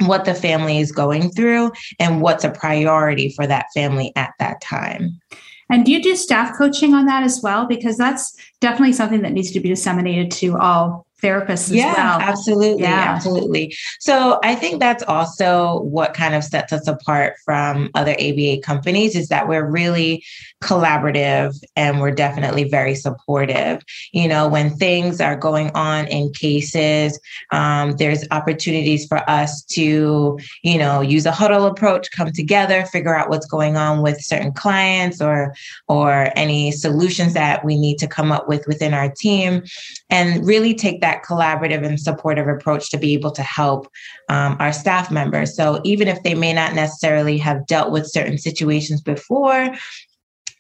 what 0.01 0.25
the 0.25 0.35
family 0.35 0.79
is 0.79 0.93
going 0.93 1.31
through 1.31 1.73
and 1.99 2.21
what's 2.21 2.45
a 2.45 2.51
priority 2.51 3.31
for 3.31 3.47
that 3.47 3.67
family 3.75 4.13
at 4.17 4.33
that 4.39 4.61
time. 4.61 5.21
And 5.71 5.87
do 5.87 5.93
you 5.93 6.03
do 6.03 6.17
staff 6.17 6.57
coaching 6.57 6.93
on 6.93 7.07
that 7.07 7.23
as 7.23 7.41
well? 7.43 7.67
Because 7.67 7.97
that's 7.97 8.37
definitely 8.61 8.93
something 8.93 9.23
that 9.23 9.33
needs 9.33 9.51
to 9.53 9.61
be 9.61 9.71
disseminated 9.71 10.31
to 10.33 10.59
all 10.59 11.07
therapists 11.23 11.71
as 11.71 11.73
yeah, 11.73 11.95
well. 11.95 12.21
Absolutely. 12.21 12.83
Yeah. 12.83 13.13
Absolutely. 13.15 13.77
So 14.01 14.41
I 14.43 14.55
think 14.55 14.81
that's 14.81 15.03
also 15.05 15.81
what 15.83 16.15
kind 16.15 16.35
of 16.35 16.43
sets 16.43 16.73
us 16.73 16.89
apart 16.89 17.35
from 17.45 17.91
other 17.95 18.13
ABA 18.13 18.61
companies 18.63 19.15
is 19.15 19.29
that 19.29 19.49
we're 19.49 19.69
really 19.69 20.25
collaborative 20.63 21.55
and 21.77 22.01
we're 22.01 22.13
definitely 22.13 22.65
very 22.65 22.95
supportive. 22.95 23.83
You 24.13 24.29
know, 24.29 24.49
when 24.49 24.71
things 24.71 25.21
are 25.21 25.37
going 25.37 25.71
on 25.75 26.07
in 26.07 26.33
cases, 26.33 27.19
um, 27.53 27.93
there's 27.93 28.25
opportunities 28.31 29.07
for 29.07 29.29
us 29.29 29.63
to, 29.73 30.39
you 30.63 30.79
know, 30.79 31.01
use 31.01 31.27
a 31.27 31.33
huddle 31.33 31.67
approach, 31.67 32.11
come 32.13 32.33
together, 32.33 32.85
figure 32.87 33.15
out 33.15 33.29
what's 33.29 33.47
going 33.47 33.77
on 33.77 34.03
with 34.03 34.21
certain 34.21 34.53
clients 34.53 35.21
or 35.21 35.55
or 35.89 36.31
any 36.37 36.73
solutions 36.73 37.35
that 37.35 37.65
we 37.65 37.79
need 37.79 37.99
to 37.99 38.07
come 38.07 38.33
up 38.33 38.49
with 38.49 38.67
within 38.67 38.95
our 38.95 39.11
team 39.11 39.63
and 40.11 40.47
really 40.47 40.75
take 40.75 41.01
that 41.01 41.12
that 41.13 41.25
collaborative 41.25 41.87
and 41.87 42.01
supportive 42.01 42.49
approach 42.49 42.91
to 42.91 42.99
be 42.99 43.13
able 43.15 43.31
to 43.33 43.43
help 43.43 43.89
um, 44.29 44.57
our 44.59 44.73
staff 44.73 45.11
members. 45.11 45.55
So 45.55 45.81
even 45.85 46.09
if 46.09 46.23
they 46.23 46.35
may 46.35 46.53
not 46.53 46.75
necessarily 46.75 47.39
have 47.39 47.67
dealt 47.67 47.93
with 47.93 48.11
certain 48.11 48.39
situations 48.39 49.03
before, 49.03 49.75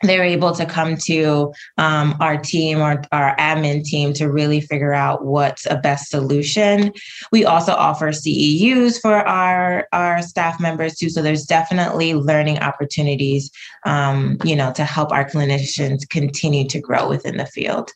they're 0.02 0.24
able 0.24 0.52
to 0.52 0.66
come 0.66 0.96
to 0.96 1.52
um, 1.78 2.16
our 2.18 2.36
team 2.36 2.80
or 2.80 3.02
our 3.12 3.36
admin 3.36 3.84
team 3.84 4.12
to 4.14 4.28
really 4.28 4.60
figure 4.60 4.92
out 4.92 5.24
what's 5.24 5.64
a 5.66 5.76
best 5.76 6.10
solution. 6.10 6.92
We 7.30 7.44
also 7.44 7.72
offer 7.72 8.08
CEUs 8.08 9.00
for 9.00 9.14
our 9.14 9.86
our 9.92 10.20
staff 10.22 10.58
members 10.58 10.96
too. 10.96 11.08
So 11.08 11.22
there's 11.22 11.44
definitely 11.44 12.14
learning 12.14 12.58
opportunities, 12.58 13.52
um, 13.86 14.38
you 14.44 14.56
know, 14.56 14.72
to 14.72 14.84
help 14.84 15.12
our 15.12 15.24
clinicians 15.24 16.08
continue 16.08 16.66
to 16.66 16.80
grow 16.80 17.08
within 17.08 17.36
the 17.36 17.46
field. 17.46 17.92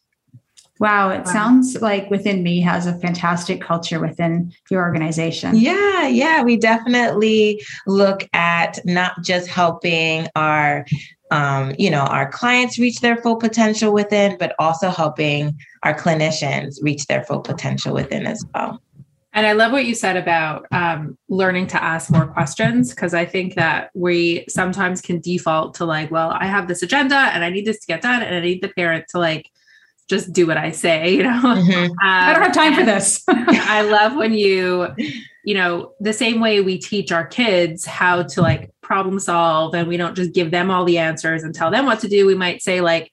Wow, 0.78 1.10
it 1.10 1.24
wow. 1.24 1.32
sounds 1.32 1.80
like 1.80 2.10
Within 2.10 2.42
Me 2.42 2.60
has 2.60 2.86
a 2.86 2.98
fantastic 2.98 3.60
culture 3.60 3.98
within 3.98 4.52
your 4.70 4.82
organization. 4.82 5.56
Yeah, 5.56 6.06
yeah, 6.06 6.42
we 6.42 6.56
definitely 6.56 7.62
look 7.86 8.28
at 8.34 8.78
not 8.84 9.22
just 9.22 9.48
helping 9.48 10.28
our 10.36 10.84
um, 11.30 11.74
you 11.76 11.90
know, 11.90 12.02
our 12.02 12.30
clients 12.30 12.78
reach 12.78 13.00
their 13.00 13.16
full 13.16 13.36
potential 13.36 13.92
within, 13.92 14.36
but 14.38 14.54
also 14.60 14.90
helping 14.90 15.58
our 15.82 15.92
clinicians 15.92 16.76
reach 16.82 17.06
their 17.06 17.24
full 17.24 17.40
potential 17.40 17.92
within 17.92 18.26
as 18.26 18.44
well. 18.54 18.80
And 19.32 19.46
I 19.46 19.52
love 19.52 19.72
what 19.72 19.84
you 19.84 19.94
said 19.94 20.16
about 20.16 20.66
um, 20.72 21.18
learning 21.28 21.66
to 21.68 21.82
ask 21.82 22.10
more 22.10 22.26
questions 22.26 22.94
because 22.94 23.12
I 23.12 23.26
think 23.26 23.54
that 23.56 23.90
we 23.94 24.46
sometimes 24.48 25.02
can 25.02 25.20
default 25.20 25.74
to 25.74 25.84
like, 25.84 26.10
well, 26.10 26.30
I 26.30 26.46
have 26.46 26.68
this 26.68 26.82
agenda 26.82 27.16
and 27.16 27.44
I 27.44 27.50
need 27.50 27.66
this 27.66 27.80
to 27.80 27.86
get 27.86 28.00
done, 28.00 28.22
and 28.22 28.34
I 28.34 28.40
need 28.40 28.62
the 28.62 28.68
parent 28.68 29.08
to 29.08 29.18
like 29.18 29.50
just 30.08 30.32
do 30.32 30.46
what 30.46 30.56
I 30.56 30.70
say, 30.70 31.14
you 31.14 31.22
know. 31.22 31.40
Mm-hmm. 31.42 31.90
Um, 31.90 31.96
I 32.00 32.32
don't 32.32 32.42
have 32.42 32.54
time 32.54 32.74
for 32.74 32.84
this. 32.84 33.24
I 33.28 33.82
love 33.82 34.14
when 34.16 34.34
you, 34.34 34.88
you 35.44 35.54
know, 35.54 35.92
the 36.00 36.12
same 36.12 36.40
way 36.40 36.60
we 36.60 36.78
teach 36.78 37.10
our 37.12 37.26
kids 37.26 37.84
how 37.84 38.22
to 38.22 38.42
like 38.42 38.70
problem 38.82 39.18
solve 39.18 39.74
and 39.74 39.88
we 39.88 39.96
don't 39.96 40.14
just 40.14 40.32
give 40.32 40.50
them 40.50 40.70
all 40.70 40.84
the 40.84 40.98
answers 40.98 41.42
and 41.42 41.54
tell 41.54 41.70
them 41.70 41.86
what 41.86 42.00
to 42.00 42.08
do. 42.08 42.26
We 42.26 42.34
might 42.34 42.62
say 42.62 42.80
like 42.80 43.12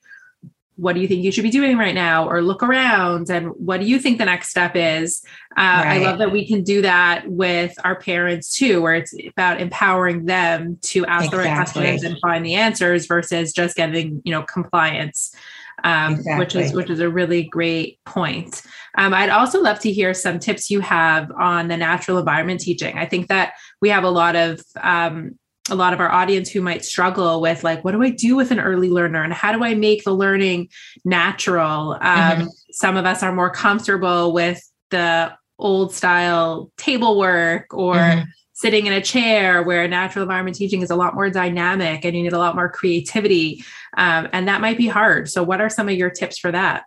what 0.76 0.94
do 0.94 1.02
you 1.02 1.08
think 1.08 1.24
you 1.24 1.32
should 1.32 1.44
be 1.44 1.52
doing 1.52 1.78
right 1.78 1.94
now 1.94 2.28
or 2.28 2.42
look 2.42 2.64
around 2.64 3.30
and 3.30 3.48
what 3.58 3.80
do 3.80 3.86
you 3.86 4.00
think 4.00 4.18
the 4.18 4.26
next 4.26 4.50
step 4.50 4.76
is 4.76 5.22
uh, 5.56 5.62
right. 5.62 5.88
i 5.88 5.98
love 6.00 6.18
that 6.18 6.32
we 6.32 6.48
can 6.48 6.64
do 6.64 6.82
that 6.82 7.28
with 7.28 7.76
our 7.84 7.96
parents 7.96 8.50
too 8.50 8.82
where 8.82 8.96
it's 8.96 9.14
about 9.28 9.62
empowering 9.62 10.26
them 10.26 10.78
to 10.82 11.06
ask 11.06 11.26
exactly. 11.26 11.38
the 11.38 11.50
right 11.50 11.56
questions 11.56 12.04
and 12.04 12.18
find 12.22 12.44
the 12.44 12.56
answers 12.56 13.06
versus 13.06 13.54
just 13.54 13.76
getting 13.76 14.22
you 14.26 14.32
know 14.32 14.42
compliance 14.44 15.36
um, 15.84 16.14
exactly. 16.14 16.40
which 16.40 16.56
is 16.56 16.74
which 16.74 16.90
is 16.90 17.00
a 17.00 17.10
really 17.10 17.44
great 17.44 18.00
point. 18.06 18.62
Um, 18.98 19.14
I'd 19.14 19.30
also 19.30 19.62
love 19.62 19.80
to 19.80 19.92
hear 19.92 20.14
some 20.14 20.40
tips 20.40 20.70
you 20.70 20.80
have 20.82 21.32
on 21.32 21.68
the 21.68 21.78
natural 21.78 22.18
environment 22.18 22.62
teaching. 22.62 22.98
I 22.98 23.06
think 23.06 23.28
that 23.28 23.54
we 23.82 23.90
have 23.90 24.04
a 24.04 24.10
lot 24.10 24.36
of 24.36 24.62
um, 24.82 25.38
a 25.70 25.76
lot 25.76 25.94
of 25.94 26.00
our 26.00 26.12
audience 26.12 26.50
who 26.50 26.62
might 26.62 26.84
struggle 26.84 27.40
with 27.40 27.64
like 27.64 27.84
what 27.86 27.94
do 27.94 28.04
i 28.04 28.10
do 28.10 28.36
with 28.36 28.52
an 28.52 28.60
early 28.60 28.90
learner 28.90 29.24
and 29.24 29.32
how 29.32 29.54
do 29.54 29.64
i 29.64 29.74
make 29.74 30.04
the 30.04 30.12
learning 30.12 30.68
natural 31.06 31.94
um, 31.94 32.00
mm-hmm. 32.02 32.48
some 32.72 32.98
of 32.98 33.06
us 33.06 33.24
are 33.24 33.32
more 33.32 33.50
comfortable 33.50 34.34
with 34.34 34.62
the 34.92 35.32
old 35.60 35.94
style 35.94 36.70
table 36.78 37.18
work 37.18 37.74
or 37.74 37.96
mm-hmm 37.96 38.24
sitting 38.64 38.86
in 38.86 38.94
a 38.94 39.02
chair 39.02 39.62
where 39.62 39.86
natural 39.90 40.24
environment 40.24 40.56
teaching 40.56 40.82
is 40.82 40.90
a 40.90 40.96
lot 40.96 41.14
more 41.14 41.30
dynamic 41.30 42.06
and 42.06 42.16
you 42.16 42.24
need 42.24 42.32
a 42.32 42.38
lot 42.38 42.56
more 42.56 42.70
creativity. 42.70 43.62
Um, 43.98 44.30
and 44.32 44.48
that 44.48 44.62
might 44.62 44.78
be 44.78 44.88
hard. 44.88 45.30
So, 45.30 45.44
what 45.44 45.60
are 45.60 45.70
some 45.70 45.90
of 45.90 45.96
your 45.96 46.10
tips 46.10 46.38
for 46.38 46.50
that? 46.50 46.86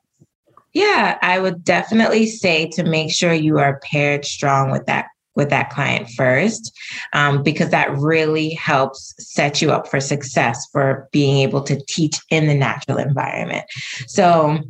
Yeah, 0.73 1.19
I 1.21 1.39
would 1.39 1.63
definitely 1.63 2.27
say 2.29 2.71
to 2.71 2.83
make 2.83 3.13
sure 3.13 3.35
you 3.35 3.59
are 3.59 3.79
paired 3.81 4.25
strong 4.25 4.71
with 4.71 4.87
that 4.87 5.09
with 5.35 5.51
that 5.51 5.69
client 5.69 6.09
first, 6.17 6.75
um, 7.13 7.43
because 7.43 7.69
that 7.69 7.95
really 7.99 8.55
helps 8.55 9.13
set 9.19 9.61
you 9.61 9.71
up 9.71 9.87
for 9.87 10.01
success 10.01 10.67
for 10.73 11.11
being 11.13 11.37
able 11.37 11.63
to 11.65 11.79
teach 11.89 12.17
in 12.31 12.47
the 12.47 12.55
natural 12.55 12.97
environment. 12.97 13.67
So 14.07 14.61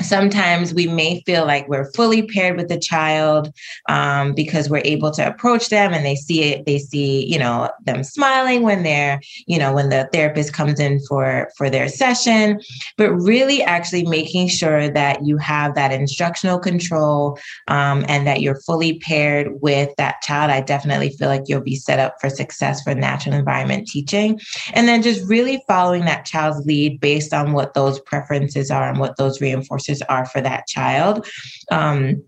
sometimes 0.00 0.74
we 0.74 0.86
may 0.86 1.22
feel 1.22 1.46
like 1.46 1.68
we're 1.68 1.90
fully 1.92 2.26
paired 2.26 2.56
with 2.56 2.68
the 2.68 2.78
child 2.78 3.52
um, 3.88 4.34
because 4.34 4.68
we're 4.68 4.82
able 4.84 5.10
to 5.10 5.26
approach 5.26 5.68
them 5.68 5.92
and 5.92 6.04
they 6.04 6.16
see 6.16 6.42
it 6.42 6.66
they 6.66 6.78
see 6.78 7.24
you 7.26 7.38
know 7.38 7.70
them 7.84 8.02
smiling 8.02 8.62
when 8.62 8.82
they're 8.82 9.20
you 9.46 9.58
know 9.58 9.72
when 9.72 9.88
the 9.88 10.08
therapist 10.12 10.52
comes 10.52 10.80
in 10.80 11.00
for 11.08 11.50
for 11.56 11.70
their 11.70 11.88
session. 11.88 12.60
But 12.96 13.12
really 13.12 13.62
actually 13.62 14.06
making 14.06 14.48
sure 14.48 14.88
that 14.88 15.24
you 15.24 15.36
have 15.38 15.74
that 15.74 15.92
instructional 15.92 16.58
control 16.58 17.38
um, 17.68 18.04
and 18.08 18.26
that 18.26 18.40
you're 18.40 18.60
fully 18.60 18.98
paired 18.98 19.60
with 19.60 19.90
that 19.96 20.20
child 20.22 20.50
i 20.50 20.60
definitely 20.60 21.10
feel 21.10 21.28
like 21.28 21.42
you'll 21.46 21.60
be 21.60 21.76
set 21.76 21.98
up 21.98 22.16
for 22.20 22.28
success 22.30 22.82
for 22.82 22.94
natural 22.94 23.34
environment 23.34 23.86
teaching. 23.86 24.40
And 24.72 24.88
then 24.88 25.02
just 25.02 25.28
really 25.28 25.62
following 25.66 26.04
that 26.04 26.24
child's 26.24 26.64
lead 26.66 27.00
based 27.00 27.32
on 27.32 27.52
what 27.52 27.74
those 27.74 28.00
preferences 28.00 28.70
are 28.70 28.88
and 28.88 28.98
what 28.98 29.16
those 29.16 29.40
reinforcements 29.40 29.83
are 30.08 30.26
for 30.26 30.40
that 30.40 30.66
child. 30.66 31.26
Um, 31.70 32.24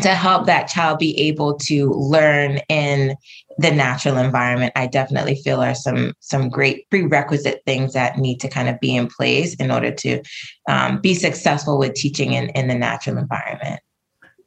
to 0.00 0.08
help 0.08 0.46
that 0.46 0.68
child 0.68 0.98
be 0.98 1.18
able 1.18 1.56
to 1.56 1.90
learn 1.92 2.58
in 2.68 3.16
the 3.58 3.70
natural 3.70 4.18
environment 4.18 4.72
i 4.76 4.86
definitely 4.86 5.36
feel 5.36 5.60
are 5.60 5.74
some 5.74 6.12
some 6.20 6.48
great 6.48 6.88
prerequisite 6.90 7.62
things 7.64 7.92
that 7.92 8.18
need 8.18 8.38
to 8.38 8.48
kind 8.48 8.68
of 8.68 8.78
be 8.80 8.94
in 8.94 9.06
place 9.06 9.54
in 9.54 9.70
order 9.70 9.90
to 9.90 10.20
um, 10.68 11.00
be 11.00 11.14
successful 11.14 11.78
with 11.78 11.94
teaching 11.94 12.32
in, 12.32 12.48
in 12.50 12.68
the 12.68 12.74
natural 12.74 13.16
environment 13.16 13.80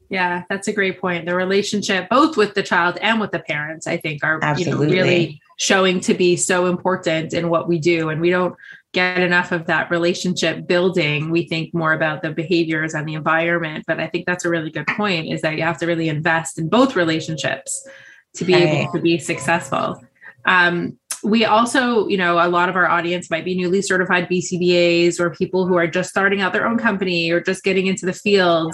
Yeah, 0.10 0.44
that's 0.50 0.68
a 0.68 0.74
great 0.74 1.00
point. 1.00 1.26
The 1.26 1.34
relationship, 1.34 2.10
both 2.10 2.36
with 2.36 2.54
the 2.54 2.64
child 2.64 2.98
and 3.02 3.22
with 3.22 3.32
the 3.32 3.40
parents, 3.40 3.88
I 3.88 3.96
think, 3.96 4.26
are 4.26 4.42
you 4.58 4.66
know, 4.66 4.78
really 4.78 5.40
showing 5.58 6.02
to 6.02 6.14
be 6.14 6.36
so 6.36 6.66
important 6.66 7.34
in 7.34 7.48
what 7.48 7.70
we 7.70 7.80
do. 7.80 8.10
And 8.10 8.20
we 8.20 8.30
don't 8.30 8.54
get 8.94 9.20
enough 9.20 9.52
of 9.52 9.68
that 9.68 9.90
relationship 9.90 10.68
building. 10.68 11.30
We 11.30 11.48
think 11.48 11.74
more 11.74 11.94
about 11.94 12.22
the 12.22 12.32
behaviors 12.32 12.94
and 12.94 13.08
the 13.08 13.14
environment. 13.14 13.86
But 13.88 14.00
I 14.00 14.08
think 14.08 14.26
that's 14.26 14.44
a 14.44 14.50
really 14.50 14.70
good 14.70 14.88
point 14.88 15.32
is 15.32 15.42
that 15.42 15.56
you 15.56 15.64
have 15.64 15.78
to 15.80 15.88
really 15.88 16.10
invest 16.10 16.60
in 16.60 16.68
both 16.68 16.96
relationships 16.96 17.88
to 18.36 18.46
be 18.46 18.54
able 18.54 18.92
to 18.94 19.02
be 19.02 19.18
successful. 19.18 20.02
Um, 20.46 20.98
we 21.24 21.46
also, 21.46 22.08
you 22.08 22.18
know, 22.18 22.40
a 22.40 22.50
lot 22.50 22.68
of 22.68 22.76
our 22.76 22.90
audience 22.90 23.30
might 23.30 23.46
be 23.46 23.56
newly 23.56 23.82
certified 23.82 24.28
BCBAs 24.28 25.20
or 25.20 25.30
people 25.30 25.68
who 25.68 25.76
are 25.76 25.88
just 25.88 26.10
starting 26.10 26.42
out 26.42 26.52
their 26.52 26.66
own 26.66 26.78
company 26.78 27.32
or 27.32 27.40
just 27.40 27.64
getting 27.64 27.88
into 27.88 28.06
the 28.06 28.14
field. 28.14 28.74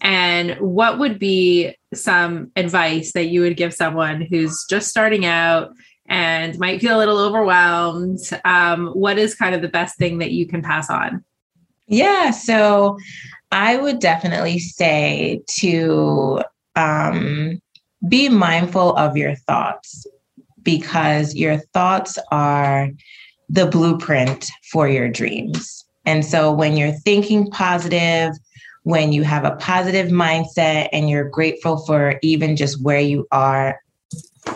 And 0.00 0.58
what 0.58 0.98
would 0.98 1.18
be 1.18 1.76
some 1.94 2.50
advice 2.56 3.12
that 3.12 3.26
you 3.26 3.42
would 3.42 3.56
give 3.56 3.72
someone 3.72 4.22
who's 4.22 4.66
just 4.68 4.88
starting 4.88 5.24
out 5.24 5.70
and 6.06 6.58
might 6.58 6.80
feel 6.80 6.96
a 6.96 7.00
little 7.00 7.18
overwhelmed? 7.18 8.18
Um, 8.44 8.88
what 8.88 9.18
is 9.18 9.34
kind 9.34 9.54
of 9.54 9.62
the 9.62 9.68
best 9.68 9.96
thing 9.96 10.18
that 10.18 10.32
you 10.32 10.46
can 10.46 10.62
pass 10.62 10.90
on? 10.90 11.24
Yeah, 11.86 12.30
so 12.30 12.98
I 13.52 13.76
would 13.76 14.00
definitely 14.00 14.58
say 14.58 15.42
to 15.58 16.42
um, 16.76 17.60
be 18.08 18.28
mindful 18.28 18.96
of 18.96 19.16
your 19.16 19.34
thoughts 19.34 20.06
because 20.62 21.34
your 21.34 21.58
thoughts 21.58 22.18
are 22.30 22.90
the 23.48 23.66
blueprint 23.66 24.50
for 24.72 24.88
your 24.88 25.08
dreams. 25.08 25.84
And 26.06 26.24
so 26.24 26.52
when 26.52 26.76
you're 26.76 26.92
thinking 26.92 27.50
positive, 27.50 28.32
when 28.82 29.12
you 29.12 29.22
have 29.22 29.44
a 29.44 29.56
positive 29.56 30.10
mindset 30.10 30.88
and 30.92 31.08
you're 31.08 31.28
grateful 31.28 31.78
for 31.86 32.18
even 32.22 32.56
just 32.56 32.82
where 32.82 33.00
you 33.00 33.26
are 33.30 33.78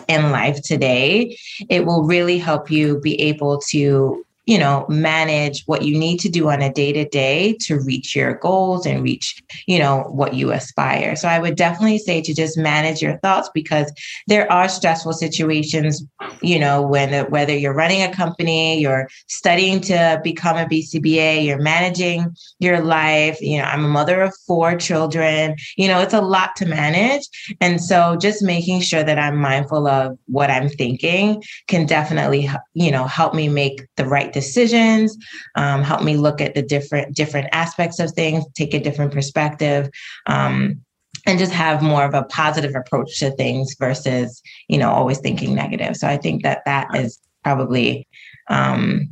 in 0.09 0.31
life 0.31 0.63
today, 0.63 1.37
it 1.69 1.85
will 1.85 2.05
really 2.05 2.39
help 2.39 2.71
you 2.71 3.01
be 3.01 3.21
able 3.21 3.61
to 3.69 4.25
you 4.49 4.59
know 4.59 4.87
manage 4.89 5.63
what 5.67 5.83
you 5.83 5.99
need 5.99 6.19
to 6.19 6.31
do 6.31 6.49
on 6.49 6.63
a 6.63 6.73
day 6.73 6.91
to 6.91 7.05
day 7.09 7.55
to 7.61 7.79
reach 7.81 8.17
your 8.17 8.35
goals 8.35 8.87
and 8.87 9.03
reach 9.03 9.43
you 9.67 9.79
know 9.79 10.05
what 10.09 10.33
you 10.33 10.53
aspire. 10.53 11.15
So 11.17 11.29
i 11.29 11.39
would 11.39 11.55
definitely 11.55 11.99
say 11.99 12.23
to 12.23 12.33
just 12.35 12.57
manage 12.57 13.03
your 13.03 13.19
thoughts 13.19 13.51
because 13.53 13.93
there 14.27 14.51
are 14.51 14.69
stressful 14.69 15.13
situations 15.13 16.03
you 16.41 16.59
know 16.59 16.81
when 16.81 17.27
whether 17.31 17.55
you're 17.55 17.75
running 17.75 18.03
a 18.03 18.13
company 18.13 18.81
you're 18.81 19.09
studying 19.27 19.81
to 19.83 20.21
become 20.25 20.57
a 20.57 20.65
bcba 20.65 21.45
you're 21.45 21.61
managing 21.61 22.35
your 22.59 22.81
life 22.81 23.39
you 23.43 23.59
know 23.59 23.65
i'm 23.65 23.85
a 23.85 23.89
mother 23.89 24.23
of 24.23 24.33
four 24.47 24.77
children 24.77 25.55
you 25.77 25.89
know 25.89 26.01
it's 26.01 26.15
a 26.15 26.21
lot 26.21 26.57
to 26.57 26.67
manage. 26.67 27.29
And 27.61 27.83
so 27.83 28.17
just 28.17 28.43
making 28.43 28.81
sure 28.81 29.03
that 29.03 29.19
i'm 29.19 29.37
mindful 29.37 29.87
of 29.87 30.19
what 30.27 30.51
i'm 30.51 30.69
thinking 30.69 31.43
can 31.67 31.85
definitely 31.85 32.49
you 32.75 32.91
know 32.91 33.05
help 33.05 33.35
me 33.35 33.49
make 33.49 33.87
the 33.97 34.07
right 34.07 34.33
decisions, 34.41 35.17
um, 35.57 35.83
help 35.83 36.03
me 36.03 36.17
look 36.17 36.41
at 36.41 36.55
the 36.55 36.63
different 36.63 37.17
different 37.17 37.49
aspects 37.53 37.99
of 37.99 38.13
things, 38.13 38.45
take 38.55 38.75
a 38.75 38.81
different 38.81 39.13
perspective. 39.13 39.91
Um, 40.27 40.81
and 41.27 41.39
just 41.39 41.53
have 41.53 41.83
more 41.83 42.05
of 42.05 42.15
a 42.15 42.23
positive 42.25 42.75
approach 42.75 43.19
to 43.19 43.31
things 43.33 43.75
versus 43.79 44.41
you 44.69 44.79
know 44.79 44.91
always 44.91 45.19
thinking 45.19 45.55
negative 45.55 45.97
so 45.97 46.07
i 46.07 46.17
think 46.17 46.43
that 46.43 46.63
that 46.65 46.87
is 46.95 47.19
probably 47.43 48.07
um, 48.49 49.11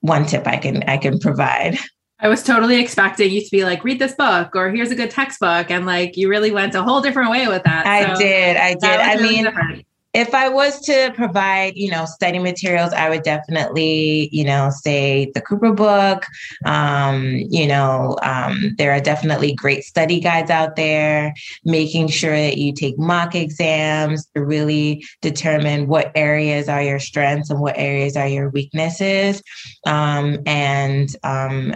one 0.00 0.24
tip 0.26 0.46
i 0.46 0.56
can 0.56 0.82
i 0.84 0.96
can 0.96 1.18
provide 1.18 1.78
I 2.22 2.28
was 2.28 2.44
totally 2.44 2.80
expecting 2.80 3.32
you 3.32 3.42
to 3.42 3.50
be 3.50 3.64
like, 3.64 3.82
read 3.82 3.98
this 3.98 4.14
book 4.14 4.54
or 4.54 4.70
here's 4.70 4.92
a 4.92 4.94
good 4.94 5.10
textbook. 5.10 5.72
And 5.72 5.86
like, 5.86 6.16
you 6.16 6.28
really 6.28 6.52
went 6.52 6.72
a 6.76 6.82
whole 6.84 7.00
different 7.00 7.32
way 7.32 7.48
with 7.48 7.64
that. 7.64 7.84
I 7.84 8.14
so 8.14 8.20
did. 8.20 8.56
I 8.56 8.74
did. 8.74 8.84
I 8.84 9.14
really 9.14 9.28
mean, 9.28 9.44
different 9.44 9.84
if 10.14 10.34
I 10.34 10.50
was 10.50 10.78
to 10.82 11.10
provide, 11.14 11.74
you 11.74 11.90
know, 11.90 12.04
study 12.04 12.38
materials, 12.38 12.92
I 12.92 13.08
would 13.08 13.22
definitely, 13.22 14.28
you 14.30 14.44
know, 14.44 14.70
say 14.70 15.30
the 15.34 15.40
Cooper 15.40 15.72
book. 15.72 16.26
Um, 16.66 17.36
you 17.48 17.66
know, 17.66 18.18
um, 18.22 18.74
there 18.76 18.92
are 18.92 19.00
definitely 19.00 19.54
great 19.54 19.84
study 19.84 20.20
guides 20.20 20.50
out 20.50 20.76
there, 20.76 21.32
making 21.64 22.08
sure 22.08 22.36
that 22.36 22.58
you 22.58 22.74
take 22.74 22.98
mock 22.98 23.34
exams 23.34 24.26
to 24.34 24.44
really 24.44 25.04
determine 25.22 25.86
what 25.86 26.12
areas 26.14 26.68
are 26.68 26.82
your 26.82 26.98
strengths 26.98 27.48
and 27.48 27.60
what 27.60 27.78
areas 27.78 28.14
are 28.14 28.28
your 28.28 28.50
weaknesses. 28.50 29.42
Um, 29.86 30.40
and 30.44 31.14
um, 31.24 31.74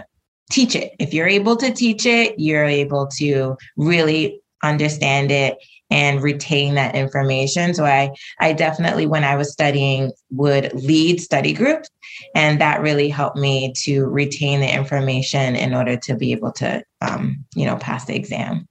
teach 0.51 0.75
it. 0.75 0.93
If 0.99 1.11
you're 1.11 1.27
able 1.27 1.55
to 1.57 1.73
teach 1.73 2.05
it, 2.05 2.35
you're 2.37 2.65
able 2.65 3.07
to 3.17 3.57
really 3.77 4.41
understand 4.63 5.31
it 5.31 5.57
and 5.89 6.21
retain 6.21 6.75
that 6.75 6.95
information. 6.95 7.73
So 7.73 7.85
I 7.85 8.11
I 8.39 8.53
definitely 8.53 9.05
when 9.05 9.23
I 9.23 9.35
was 9.35 9.51
studying 9.51 10.11
would 10.31 10.73
lead 10.73 11.21
study 11.21 11.53
groups 11.53 11.89
and 12.35 12.59
that 12.61 12.81
really 12.81 13.09
helped 13.09 13.37
me 13.37 13.73
to 13.83 14.05
retain 14.05 14.59
the 14.59 14.73
information 14.73 15.55
in 15.55 15.73
order 15.73 15.97
to 15.97 16.15
be 16.15 16.31
able 16.31 16.51
to 16.53 16.83
um, 17.01 17.45
you 17.55 17.65
know 17.65 17.77
pass 17.77 18.05
the 18.05 18.15
exam. 18.15 18.67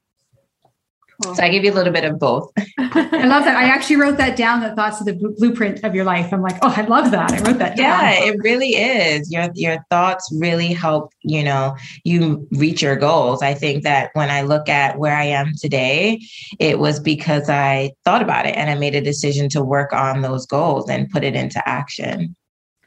So 1.23 1.43
I 1.43 1.49
give 1.49 1.65
you 1.65 1.73
a 1.73 1.75
little 1.75 1.93
bit 1.93 2.05
of 2.05 2.19
both. 2.19 2.53
I 2.79 3.27
love 3.27 3.45
that. 3.45 3.57
I 3.57 3.69
actually 3.69 3.97
wrote 3.97 4.19
that 4.19 4.37
down. 4.37 4.61
The 4.61 4.75
thoughts 4.75 5.01
of 5.01 5.07
the 5.07 5.15
blueprint 5.15 5.83
of 5.83 5.95
your 5.95 6.05
life. 6.05 6.33
I'm 6.33 6.43
like, 6.43 6.59
oh, 6.63 6.73
I 6.77 6.83
love 6.83 7.11
that. 7.11 7.33
I 7.33 7.41
wrote 7.41 7.59
that 7.59 7.77
down. 7.77 7.87
Yeah, 7.87 8.13
it 8.25 8.37
really 8.43 8.71
is. 8.71 9.33
Your 9.33 9.49
your 9.55 9.79
thoughts 9.91 10.31
really 10.39 10.73
help. 10.73 11.13
You 11.23 11.43
know, 11.43 11.77
you 12.05 12.47
reach 12.53 12.83
your 12.83 12.97
goals. 12.97 13.43
I 13.43 13.55
think 13.55 13.83
that 13.85 14.11
when 14.13 14.31
I 14.31 14.43
look 14.43 14.69
at 14.69 14.99
where 14.99 15.17
I 15.17 15.25
am 15.25 15.53
today, 15.59 16.21
it 16.59 16.79
was 16.79 17.01
because 17.01 17.49
I 17.49 17.93
thought 18.05 18.23
about 18.23 18.47
it 18.47 18.57
and 18.57 18.69
I 18.71 18.75
made 18.75 18.95
a 18.95 19.01
decision 19.01 19.49
to 19.51 19.63
work 19.63 19.93
on 19.93 20.21
those 20.21 20.47
goals 20.47 20.91
and 20.91 21.11
put 21.11 21.25
it 21.25 21.35
into 21.35 21.67
action. 21.67 22.37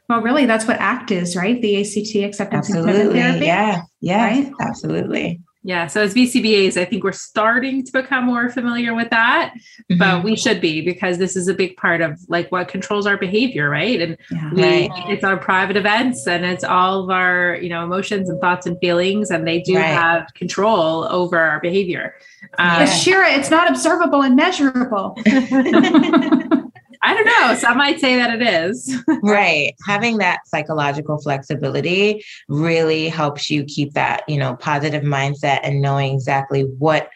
Well, 0.08 0.22
really, 0.22 0.44
that's 0.44 0.66
what 0.66 0.78
ACT 0.78 1.12
is, 1.12 1.36
right? 1.36 1.60
The 1.62 1.80
ACT 1.80 2.16
acceptance 2.16 2.68
absolutely. 2.68 3.20
Therapy. 3.20 3.46
Yeah. 3.46 3.82
Yeah. 4.00 4.26
Right? 4.26 4.52
Absolutely. 4.60 5.40
Yeah. 5.62 5.88
So 5.88 6.00
as 6.00 6.14
BCBAs, 6.14 6.78
I 6.78 6.86
think 6.86 7.04
we're 7.04 7.12
starting 7.12 7.84
to 7.84 7.92
become 7.92 8.24
more 8.24 8.48
familiar 8.48 8.94
with 8.94 9.10
that, 9.10 9.52
mm-hmm. 9.54 9.98
but 9.98 10.24
we 10.24 10.34
should 10.34 10.58
be 10.58 10.80
because 10.80 11.18
this 11.18 11.36
is 11.36 11.48
a 11.48 11.54
big 11.54 11.76
part 11.76 12.00
of 12.00 12.18
like 12.28 12.50
what 12.50 12.68
controls 12.68 13.06
our 13.06 13.18
behavior, 13.18 13.68
right? 13.68 14.00
And 14.00 14.16
yeah, 14.30 14.54
we 14.54 14.62
right. 14.62 14.90
it's 15.10 15.22
our 15.22 15.36
private 15.36 15.76
events 15.76 16.26
and 16.26 16.46
it's 16.46 16.64
all 16.64 17.04
of 17.04 17.10
our, 17.10 17.58
you 17.60 17.68
know, 17.68 17.84
emotions 17.84 18.30
and 18.30 18.40
thoughts 18.40 18.66
and 18.66 18.78
feelings, 18.80 19.30
and 19.30 19.46
they 19.46 19.60
do 19.60 19.76
right. 19.76 19.84
have 19.84 20.32
control 20.34 21.04
over 21.04 21.38
our 21.38 21.60
behavior. 21.60 22.14
Um, 22.58 22.86
Shira, 22.86 23.30
it's 23.32 23.50
not 23.50 23.68
observable 23.68 24.22
and 24.22 24.36
measurable. 24.36 25.14
I 27.02 27.14
don't 27.14 27.24
know. 27.24 27.54
Some 27.54 27.78
might 27.78 27.98
say 27.98 28.16
that 28.16 28.40
it 28.40 28.46
is. 28.46 29.02
right. 29.22 29.74
Having 29.86 30.18
that 30.18 30.40
psychological 30.46 31.18
flexibility 31.18 32.22
really 32.48 33.08
helps 33.08 33.48
you 33.48 33.64
keep 33.64 33.94
that, 33.94 34.22
you 34.28 34.36
know, 34.36 34.56
positive 34.56 35.02
mindset 35.02 35.60
and 35.62 35.80
knowing 35.80 36.14
exactly 36.14 36.62
what, 36.78 37.08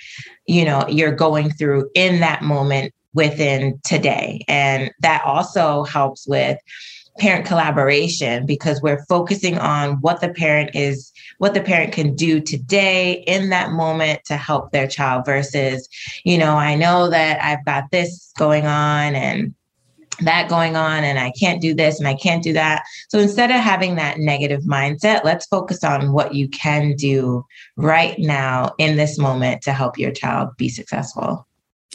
you 0.46 0.64
know, 0.64 0.86
you're 0.88 1.14
going 1.14 1.50
through 1.50 1.90
in 1.94 2.20
that 2.20 2.42
moment 2.42 2.94
within 3.12 3.78
today. 3.84 4.44
And 4.48 4.90
that 5.00 5.22
also 5.24 5.84
helps 5.84 6.26
with 6.26 6.58
parent 7.18 7.46
collaboration 7.46 8.44
because 8.46 8.82
we're 8.82 9.04
focusing 9.04 9.58
on 9.58 10.00
what 10.00 10.20
the 10.20 10.30
parent 10.30 10.74
is 10.74 11.12
what 11.38 11.54
the 11.54 11.60
parent 11.60 11.92
can 11.92 12.14
do 12.16 12.40
today 12.40 13.22
in 13.28 13.50
that 13.50 13.70
moment 13.70 14.20
to 14.24 14.36
help 14.36 14.72
their 14.72 14.88
child 14.88 15.24
versus 15.24 15.88
you 16.24 16.36
know 16.36 16.56
i 16.56 16.74
know 16.74 17.08
that 17.08 17.40
i've 17.40 17.64
got 17.64 17.88
this 17.92 18.32
going 18.36 18.66
on 18.66 19.14
and 19.14 19.54
that 20.20 20.48
going 20.48 20.76
on 20.76 21.04
and 21.04 21.18
I 21.18 21.32
can't 21.32 21.60
do 21.60 21.74
this 21.74 21.98
and 21.98 22.08
I 22.08 22.14
can't 22.14 22.42
do 22.42 22.52
that. 22.52 22.84
So 23.08 23.18
instead 23.18 23.50
of 23.50 23.56
having 23.56 23.96
that 23.96 24.18
negative 24.18 24.62
mindset, 24.62 25.24
let's 25.24 25.46
focus 25.46 25.84
on 25.84 26.12
what 26.12 26.34
you 26.34 26.48
can 26.48 26.94
do 26.94 27.44
right 27.76 28.18
now 28.18 28.72
in 28.78 28.96
this 28.96 29.18
moment 29.18 29.62
to 29.62 29.72
help 29.72 29.98
your 29.98 30.12
child 30.12 30.50
be 30.56 30.68
successful. 30.68 31.46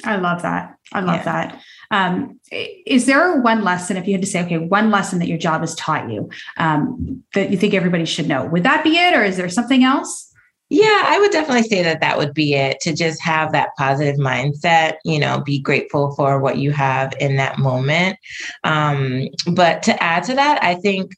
I 0.06 0.16
love 0.16 0.42
that. 0.44 0.76
I 0.94 1.02
love 1.02 1.18
yeah. 1.18 1.24
that. 1.24 1.62
Um, 1.92 2.40
is 2.52 3.06
there 3.06 3.42
one 3.42 3.64
lesson, 3.64 3.98
if 3.98 4.08
you 4.08 4.14
had 4.14 4.22
to 4.22 4.28
say, 4.28 4.44
okay, 4.46 4.58
one 4.58 4.92
lesson 4.92 5.20
that 5.20 5.28
your 5.28 5.38
job 5.38 5.62
has 5.62 5.76
taught 5.76 6.10
you 6.10 6.30
um, 6.58 7.24
that 7.34 7.50
you 7.52 7.58
think 7.58 7.74
everybody 7.74 8.06
should 8.06 8.28
know? 8.28 8.46
Would 8.46 8.64
that 8.64 8.84
be 8.84 8.98
it, 8.98 9.14
or 9.14 9.24
is 9.24 9.38
there 9.38 9.50
something 9.50 9.84
else? 9.84 10.29
Yeah, 10.70 11.04
I 11.06 11.20
would 11.20 11.32
definitely 11.32 11.68
say 11.68 11.82
that 11.82 12.00
that 12.02 12.18
would 12.18 12.34
be 12.34 12.54
it 12.54 12.80
to 12.82 12.94
just 12.94 13.22
have 13.24 13.52
that 13.54 13.70
positive 13.76 14.18
mindset, 14.18 14.98
you 15.04 15.20
know, 15.20 15.42
be 15.42 15.60
grateful 15.60 16.14
for 16.16 16.40
what 16.40 16.58
you 16.60 16.72
have 16.72 17.12
in 17.20 17.38
that 17.38 17.58
moment. 17.58 18.18
Um, 18.64 19.30
but 19.52 19.82
to 19.84 20.04
add 20.04 20.24
to 20.26 20.36
that, 20.36 20.64
I 20.64 20.76
think 20.76 21.12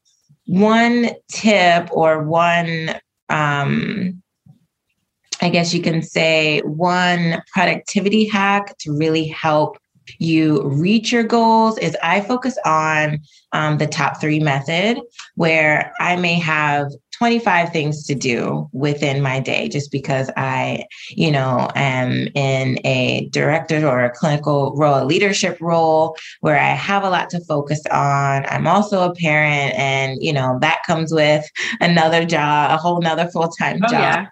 one 0.45 1.09
tip 1.29 1.89
or 1.91 2.23
one, 2.23 2.95
um, 3.27 4.21
I 5.41 5.49
guess 5.49 5.73
you 5.73 5.81
can 5.81 6.01
say, 6.01 6.61
one 6.61 7.41
productivity 7.53 8.27
hack 8.27 8.77
to 8.79 8.95
really 8.95 9.27
help 9.27 9.77
you 10.17 10.63
reach 10.63 11.11
your 11.11 11.23
goals 11.23 11.77
is 11.77 11.97
I 12.03 12.21
focus 12.21 12.57
on 12.65 13.19
um, 13.51 13.77
the 13.77 13.87
top 13.87 14.19
three 14.19 14.39
method, 14.39 14.99
where 15.35 15.93
I 15.99 16.15
may 16.15 16.35
have 16.35 16.91
25 17.21 17.71
things 17.71 18.03
to 18.03 18.15
do 18.15 18.67
within 18.73 19.21
my 19.21 19.39
day 19.39 19.69
just 19.69 19.91
because 19.91 20.31
I, 20.37 20.85
you 21.09 21.29
know, 21.29 21.69
am 21.75 22.27
in 22.33 22.79
a 22.83 23.29
director 23.29 23.87
or 23.87 24.03
a 24.03 24.09
clinical 24.09 24.73
role, 24.75 25.03
a 25.03 25.05
leadership 25.05 25.55
role 25.61 26.17
where 26.39 26.57
I 26.57 26.69
have 26.69 27.03
a 27.03 27.11
lot 27.11 27.29
to 27.29 27.39
focus 27.41 27.83
on. 27.91 28.47
I'm 28.47 28.65
also 28.65 29.07
a 29.07 29.13
parent 29.13 29.75
and, 29.75 30.17
you 30.19 30.33
know, 30.33 30.57
that 30.61 30.81
comes 30.87 31.13
with 31.13 31.47
another 31.79 32.25
job, 32.25 32.71
a 32.71 32.77
whole 32.77 32.99
nother 32.99 33.27
full-time 33.27 33.81
oh, 33.83 33.91
job. 33.91 34.01
Yeah. 34.01 34.27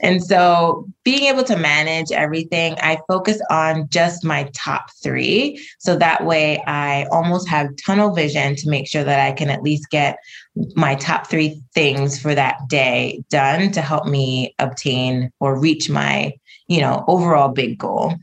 And 0.00 0.22
so 0.22 0.86
being 1.04 1.32
able 1.32 1.44
to 1.44 1.56
manage 1.56 2.10
everything, 2.10 2.74
I 2.80 2.98
focus 3.06 3.40
on 3.50 3.88
just 3.90 4.24
my 4.24 4.50
top 4.54 4.90
three. 5.02 5.64
So 5.78 5.96
that 5.96 6.24
way 6.24 6.62
I 6.66 7.06
almost 7.10 7.48
have 7.48 7.76
tunnel 7.76 8.12
vision 8.12 8.56
to 8.56 8.68
make 8.68 8.88
sure 8.88 9.04
that 9.04 9.20
I 9.20 9.32
can 9.32 9.50
at 9.50 9.62
least 9.62 9.90
get 9.90 10.18
my 10.76 10.94
top 10.94 11.26
three 11.26 11.60
things 11.74 12.20
for 12.20 12.34
that 12.34 12.68
day 12.68 13.22
done 13.28 13.72
to 13.72 13.80
help 13.80 14.06
me 14.06 14.54
obtain 14.58 15.30
or 15.40 15.58
reach 15.58 15.90
my, 15.90 16.32
you 16.68 16.80
know, 16.80 17.04
overall 17.08 17.48
big 17.48 17.78
goal. 17.78 18.14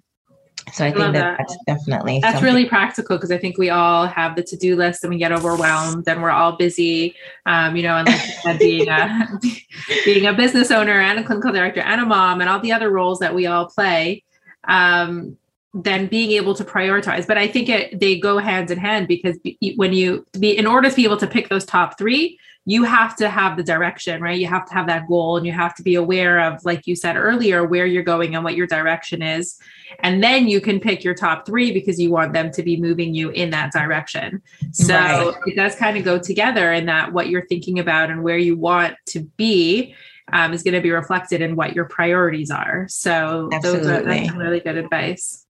So 0.74 0.86
I, 0.86 0.92
think 0.92 1.14
that, 1.14 1.14
that, 1.14 1.36
that's 1.38 1.58
definitely 1.68 2.20
that's 2.20 2.36
something. 2.36 2.54
really 2.54 2.66
practical 2.66 3.18
because 3.18 3.32
I 3.32 3.38
think 3.38 3.58
we 3.58 3.70
all 3.70 4.08
have 4.08 4.36
the 4.36 4.44
to-do 4.44 4.76
list 4.78 5.04
and 5.04 5.12
we 5.12 5.18
get 5.18 5.34
overwhelmed 5.34 6.08
and 6.08 6.22
we're 6.22 6.30
all 6.30 6.56
busy. 6.56 7.16
Um, 7.46 7.76
you 7.76 7.84
know, 7.84 7.98
and 7.98 8.08
like 8.08 8.20
said, 8.20 8.60
being 8.60 8.88
a 8.88 9.28
being 10.06 10.28
a 10.28 10.34
business 10.34 10.72
owner 10.72 10.94
and 10.94 11.20
a 11.20 11.24
clinical 11.24 11.52
director 11.52 11.82
and 11.82 12.00
a 12.00 12.06
mom 12.06 12.40
and 12.40 12.50
all 12.50 12.60
the 12.60 12.72
other 12.72 12.90
roles 12.90 13.20
that 13.20 13.36
we 13.36 13.48
all 13.48 13.66
play. 13.66 14.24
Um, 14.66 15.38
then 15.74 16.08
being 16.08 16.32
able 16.32 16.54
to 16.54 16.64
prioritize 16.66 17.26
but 17.26 17.38
i 17.38 17.48
think 17.48 17.70
it, 17.70 18.00
they 18.00 18.20
go 18.20 18.38
hand 18.38 18.70
in 18.72 18.78
hand 18.78 19.08
because 19.08 19.38
when 19.76 19.94
you 19.94 20.26
be 20.40 20.58
in 20.58 20.68
order 20.68 20.90
to 20.90 20.96
be 20.96 21.04
able 21.04 21.18
to 21.18 21.28
pick 21.28 21.50
those 21.50 21.66
top 21.66 21.98
three 21.98 22.38
you 22.66 22.84
have 22.84 23.16
to 23.16 23.28
have 23.28 23.58
the 23.58 23.64
direction, 23.64 24.22
right? 24.22 24.40
You 24.40 24.46
have 24.48 24.68
to 24.68 24.74
have 24.74 24.86
that 24.86 25.08
goal 25.08 25.38
and 25.38 25.46
you 25.46 25.52
have 25.52 25.74
to 25.76 25.84
be 25.84 25.96
aware 25.96 26.40
of, 26.40 26.64
like 26.64 26.86
you 26.86 26.96
said 26.96 27.18
earlier, 27.18 27.66
where 27.66 27.88
you're 27.88 28.04
going 28.04 28.36
and 28.36 28.44
what 28.44 28.56
your 28.56 28.68
direction 28.68 29.24
is. 29.24 29.58
And 30.02 30.24
then 30.24 30.48
you 30.48 30.62
can 30.62 30.80
pick 30.80 31.04
your 31.04 31.16
top 31.16 31.46
three 31.46 31.72
because 31.72 32.00
you 32.00 32.12
want 32.12 32.34
them 32.34 32.52
to 32.52 32.62
be 32.62 32.80
moving 32.80 33.16
you 33.16 33.32
in 33.32 33.50
that 33.50 33.72
direction. 33.72 34.44
So 34.74 34.94
right. 34.94 35.36
it 35.48 35.56
does 35.56 35.74
kind 35.76 35.98
of 35.98 36.04
go 36.04 36.20
together 36.20 36.72
in 36.72 36.86
that 36.86 37.12
what 37.12 37.30
you're 37.30 37.48
thinking 37.48 37.80
about 37.80 38.12
and 38.12 38.22
where 38.22 38.38
you 38.38 38.56
want 38.56 38.96
to 39.08 39.22
be 39.38 39.96
um, 40.32 40.54
is 40.54 40.62
going 40.62 40.76
to 40.76 40.82
be 40.82 40.92
reflected 40.92 41.42
in 41.42 41.56
what 41.56 41.76
your 41.76 41.86
priorities 41.86 42.52
are. 42.52 42.86
So 42.90 43.50
Absolutely. 43.52 43.88
those 43.88 43.92
are 43.92 44.04
that's 44.04 44.32
really 44.34 44.60
good 44.60 44.78
advice. 44.78 45.48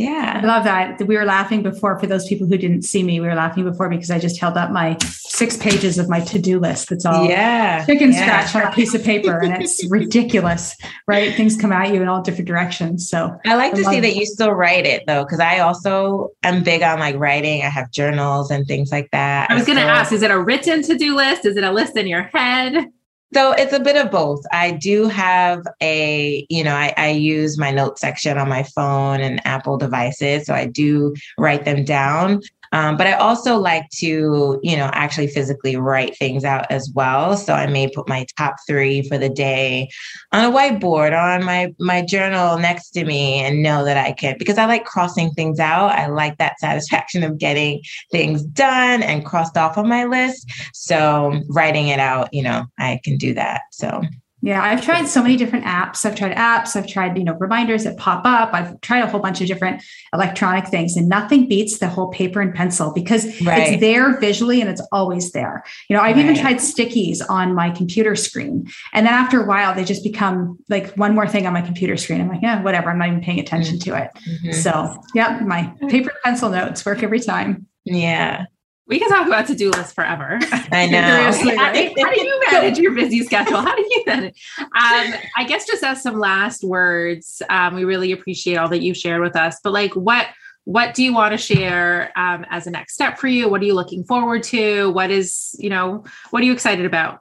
Yeah. 0.00 0.40
I 0.42 0.46
love 0.46 0.64
that. 0.64 1.06
We 1.06 1.16
were 1.16 1.26
laughing 1.26 1.62
before 1.62 1.98
for 1.98 2.06
those 2.06 2.26
people 2.26 2.46
who 2.46 2.56
didn't 2.56 2.82
see 2.82 3.02
me. 3.02 3.20
We 3.20 3.26
were 3.26 3.34
laughing 3.34 3.64
before 3.64 3.90
because 3.90 4.10
I 4.10 4.18
just 4.18 4.40
held 4.40 4.56
up 4.56 4.70
my 4.70 4.96
six 5.02 5.58
pages 5.58 5.98
of 5.98 6.08
my 6.08 6.20
to-do 6.20 6.58
list. 6.58 6.88
That's 6.88 7.04
all 7.04 7.28
yeah. 7.28 7.84
chicken 7.84 8.12
yeah. 8.12 8.46
scratch 8.46 8.64
on 8.64 8.72
a 8.72 8.74
piece 8.74 8.94
of 8.94 9.04
paper. 9.04 9.38
And 9.38 9.62
it's 9.62 9.86
ridiculous, 9.90 10.74
right? 11.06 11.34
Things 11.34 11.54
come 11.54 11.70
at 11.70 11.92
you 11.92 12.00
in 12.00 12.08
all 12.08 12.22
different 12.22 12.48
directions. 12.48 13.10
So 13.10 13.36
I 13.44 13.56
like 13.56 13.74
I 13.74 13.76
to 13.76 13.84
see 13.84 14.00
that 14.00 14.16
you 14.16 14.24
still 14.24 14.52
write 14.52 14.86
it 14.86 15.04
though, 15.06 15.24
because 15.24 15.40
I 15.40 15.58
also 15.58 16.30
am 16.44 16.62
big 16.62 16.82
on 16.82 16.98
like 16.98 17.16
writing. 17.16 17.62
I 17.62 17.68
have 17.68 17.90
journals 17.90 18.50
and 18.50 18.66
things 18.66 18.90
like 18.90 19.10
that. 19.12 19.50
I 19.50 19.54
was 19.54 19.66
gonna 19.66 19.80
ask, 19.80 20.12
is 20.12 20.22
it 20.22 20.30
a 20.30 20.40
written 20.40 20.82
to-do 20.82 21.14
list? 21.14 21.44
Is 21.44 21.58
it 21.58 21.64
a 21.64 21.72
list 21.72 21.98
in 21.98 22.06
your 22.06 22.22
head? 22.22 22.86
So 23.32 23.52
it's 23.52 23.72
a 23.72 23.80
bit 23.80 23.96
of 23.96 24.10
both. 24.10 24.44
I 24.52 24.72
do 24.72 25.06
have 25.06 25.64
a, 25.80 26.44
you 26.48 26.64
know, 26.64 26.74
I, 26.74 26.92
I, 26.96 27.10
use 27.10 27.58
my 27.58 27.70
note 27.70 27.98
section 27.98 28.38
on 28.38 28.48
my 28.48 28.64
phone 28.64 29.20
and 29.20 29.40
Apple 29.46 29.76
devices. 29.76 30.46
So 30.46 30.54
I 30.54 30.66
do 30.66 31.14
write 31.38 31.64
them 31.64 31.84
down. 31.84 32.40
Um, 32.72 32.96
but 32.96 33.06
I 33.06 33.12
also 33.12 33.58
like 33.58 33.88
to, 33.96 34.60
you 34.62 34.76
know, 34.76 34.90
actually 34.92 35.26
physically 35.28 35.76
write 35.76 36.16
things 36.16 36.44
out 36.44 36.66
as 36.70 36.90
well. 36.94 37.36
So 37.36 37.54
I 37.54 37.66
may 37.66 37.88
put 37.88 38.08
my 38.08 38.26
top 38.36 38.56
three 38.66 39.02
for 39.08 39.18
the 39.18 39.28
day 39.28 39.88
on 40.32 40.44
a 40.44 40.56
whiteboard 40.56 41.12
or 41.12 41.16
on 41.16 41.44
my 41.44 41.74
my 41.78 42.02
journal 42.02 42.58
next 42.58 42.90
to 42.90 43.04
me 43.04 43.40
and 43.40 43.62
know 43.62 43.84
that 43.84 43.96
I 43.96 44.12
can 44.12 44.36
because 44.38 44.58
I 44.58 44.66
like 44.66 44.84
crossing 44.84 45.30
things 45.32 45.58
out. 45.58 45.90
I 45.90 46.06
like 46.06 46.38
that 46.38 46.60
satisfaction 46.60 47.22
of 47.22 47.38
getting 47.38 47.82
things 48.12 48.44
done 48.44 49.02
and 49.02 49.24
crossed 49.24 49.56
off 49.56 49.76
on 49.76 49.88
my 49.88 50.04
list. 50.04 50.50
So 50.72 51.40
writing 51.48 51.88
it 51.88 51.98
out, 51.98 52.32
you 52.32 52.42
know, 52.42 52.66
I 52.78 53.00
can 53.04 53.16
do 53.16 53.34
that. 53.34 53.62
So 53.72 54.02
yeah, 54.42 54.62
I've 54.62 54.82
tried 54.82 55.06
so 55.06 55.22
many 55.22 55.36
different 55.36 55.66
apps. 55.66 56.06
I've 56.06 56.16
tried 56.16 56.34
apps, 56.36 56.74
I've 56.74 56.86
tried, 56.86 57.18
you 57.18 57.24
know, 57.24 57.34
reminders 57.34 57.84
that 57.84 57.98
pop 57.98 58.22
up. 58.24 58.50
I've 58.54 58.80
tried 58.80 59.00
a 59.00 59.06
whole 59.06 59.20
bunch 59.20 59.40
of 59.40 59.46
different 59.46 59.82
electronic 60.14 60.68
things 60.68 60.96
and 60.96 61.08
nothing 61.08 61.46
beats 61.48 61.78
the 61.78 61.88
whole 61.88 62.08
paper 62.08 62.40
and 62.40 62.54
pencil 62.54 62.92
because 62.92 63.24
right. 63.42 63.72
it's 63.72 63.80
there 63.80 64.18
visually 64.18 64.60
and 64.60 64.70
it's 64.70 64.80
always 64.92 65.32
there. 65.32 65.62
You 65.88 65.96
know, 65.96 66.02
I've 66.02 66.16
right. 66.16 66.24
even 66.24 66.36
tried 66.36 66.56
stickies 66.56 67.20
on 67.28 67.54
my 67.54 67.70
computer 67.70 68.16
screen. 68.16 68.70
And 68.94 69.06
then 69.06 69.12
after 69.12 69.42
a 69.42 69.46
while 69.46 69.74
they 69.74 69.84
just 69.84 70.02
become 70.02 70.58
like 70.68 70.94
one 70.94 71.14
more 71.14 71.28
thing 71.28 71.46
on 71.46 71.52
my 71.52 71.62
computer 71.62 71.96
screen. 71.96 72.20
I'm 72.20 72.28
like, 72.28 72.42
yeah, 72.42 72.62
whatever. 72.62 72.90
I'm 72.90 72.98
not 72.98 73.08
even 73.08 73.20
paying 73.20 73.40
attention 73.40 73.78
to 73.80 74.02
it. 74.02 74.10
Mm-hmm. 74.14 74.52
So, 74.52 75.02
yeah, 75.14 75.40
my 75.44 75.72
paper 75.88 76.10
and 76.10 76.18
pencil 76.24 76.48
notes 76.48 76.84
work 76.86 77.02
every 77.02 77.20
time. 77.20 77.66
Yeah. 77.84 78.46
We 78.90 78.98
can 78.98 79.08
talk 79.08 79.24
about 79.28 79.46
to-do 79.46 79.70
lists 79.70 79.92
forever. 79.92 80.40
I 80.72 80.86
know. 80.90 81.00
how, 81.00 81.30
do, 81.72 81.92
how, 81.96 82.12
do 82.12 82.20
you 82.20 82.42
manage 82.52 82.76
your 82.76 82.92
busy 82.92 83.22
schedule? 83.22 83.58
How 83.58 83.76
do 83.76 83.82
you 83.82 84.02
manage? 84.04 84.44
Um, 84.58 85.14
I 85.36 85.44
guess 85.46 85.64
just 85.64 85.84
as 85.84 86.02
some 86.02 86.18
last 86.18 86.64
words, 86.64 87.40
um, 87.48 87.76
we 87.76 87.84
really 87.84 88.10
appreciate 88.10 88.56
all 88.56 88.68
that 88.68 88.82
you've 88.82 88.96
shared 88.96 89.22
with 89.22 89.36
us. 89.36 89.60
But 89.62 89.72
like, 89.72 89.94
what 89.94 90.26
what 90.64 90.94
do 90.94 91.04
you 91.04 91.14
want 91.14 91.32
to 91.32 91.38
share 91.38 92.12
um, 92.16 92.44
as 92.50 92.66
a 92.66 92.70
next 92.70 92.94
step 92.94 93.18
for 93.18 93.28
you? 93.28 93.48
What 93.48 93.62
are 93.62 93.64
you 93.64 93.74
looking 93.74 94.02
forward 94.02 94.42
to? 94.44 94.90
What 94.90 95.12
is 95.12 95.54
you 95.60 95.70
know 95.70 96.04
what 96.30 96.42
are 96.42 96.46
you 96.46 96.52
excited 96.52 96.84
about? 96.84 97.20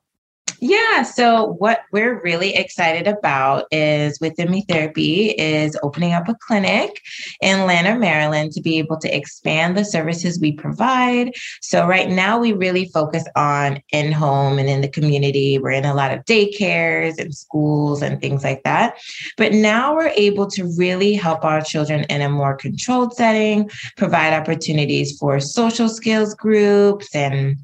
Yeah. 0.61 1.03
So 1.03 1.55
what 1.59 1.81
we're 1.93 2.21
really 2.21 2.53
excited 2.55 3.07
about 3.07 3.65
is 3.71 4.19
within 4.19 4.51
me 4.51 4.65
therapy 4.67 5.29
is 5.29 5.77
opening 5.83 6.11
up 6.11 6.27
a 6.27 6.35
clinic 6.35 7.01
in 7.41 7.65
Lanham, 7.65 8.01
Maryland 8.01 8.51
to 8.53 8.61
be 8.61 8.77
able 8.77 8.97
to 8.97 9.15
expand 9.15 9.77
the 9.77 9.85
services 9.85 10.39
we 10.39 10.51
provide. 10.51 11.33
So 11.61 11.87
right 11.87 12.09
now 12.09 12.39
we 12.39 12.51
really 12.51 12.89
focus 12.89 13.23
on 13.37 13.81
in-home 13.93 14.59
and 14.59 14.67
in 14.67 14.81
the 14.81 14.89
community. 14.89 15.59
We're 15.59 15.71
in 15.71 15.85
a 15.85 15.93
lot 15.93 16.11
of 16.11 16.25
daycares 16.25 17.17
and 17.17 17.33
schools 17.33 18.01
and 18.01 18.19
things 18.19 18.43
like 18.43 18.63
that. 18.63 18.97
But 19.37 19.53
now 19.53 19.95
we're 19.95 20.09
able 20.09 20.47
to 20.47 20.69
really 20.77 21.13
help 21.13 21.45
our 21.45 21.61
children 21.61 22.03
in 22.09 22.21
a 22.21 22.29
more 22.29 22.55
controlled 22.55 23.13
setting, 23.13 23.69
provide 23.95 24.33
opportunities 24.33 25.17
for 25.17 25.39
social 25.39 25.87
skills 25.87 26.33
groups 26.35 27.15
and 27.15 27.57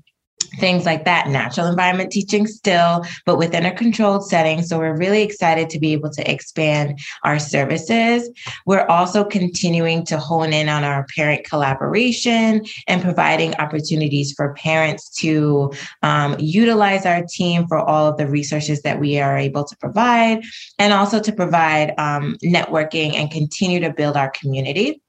things 0.59 0.85
like 0.85 1.05
that, 1.05 1.27
natural 1.29 1.67
environment 1.67 2.11
teaching 2.11 2.47
still, 2.47 3.05
but 3.25 3.37
within 3.37 3.65
a 3.65 3.75
controlled 3.75 4.27
setting. 4.27 4.61
So 4.61 4.79
we're 4.79 4.97
really 4.97 5.23
excited 5.23 5.69
to 5.71 5.79
be 5.79 5.93
able 5.93 6.09
to 6.11 6.31
expand 6.31 6.99
our 7.23 7.39
services. 7.39 8.29
We're 8.65 8.85
also 8.87 9.23
continuing 9.23 10.05
to 10.05 10.17
hone 10.17 10.53
in 10.53 10.69
on 10.69 10.83
our 10.83 11.05
parent 11.15 11.45
collaboration 11.45 12.65
and 12.87 13.01
providing 13.01 13.55
opportunities 13.55 14.33
for 14.33 14.53
parents 14.53 15.09
to 15.21 15.71
um, 16.03 16.35
utilize 16.39 17.05
our 17.05 17.23
team 17.27 17.67
for 17.67 17.77
all 17.77 18.07
of 18.07 18.17
the 18.17 18.27
resources 18.27 18.81
that 18.81 18.99
we 18.99 19.19
are 19.19 19.37
able 19.37 19.63
to 19.63 19.77
provide, 19.77 20.43
and 20.79 20.93
also 20.93 21.19
to 21.19 21.31
provide 21.31 21.93
um, 21.97 22.37
networking 22.43 23.13
and 23.15 23.31
continue 23.31 23.79
to 23.79 23.91
build 23.91 24.17
our 24.17 24.29
community. 24.31 25.01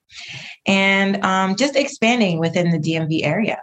And 0.66 1.24
um, 1.24 1.56
just 1.56 1.76
expanding 1.76 2.38
within 2.38 2.70
the 2.70 2.78
DMV 2.78 3.24
area. 3.24 3.58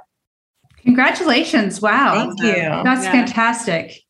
Congratulations. 0.84 1.82
Wow. 1.82 2.14
Thank 2.14 2.42
you. 2.42 2.62
That's 2.84 3.06
yeah. 3.06 3.12
fantastic. 3.12 4.02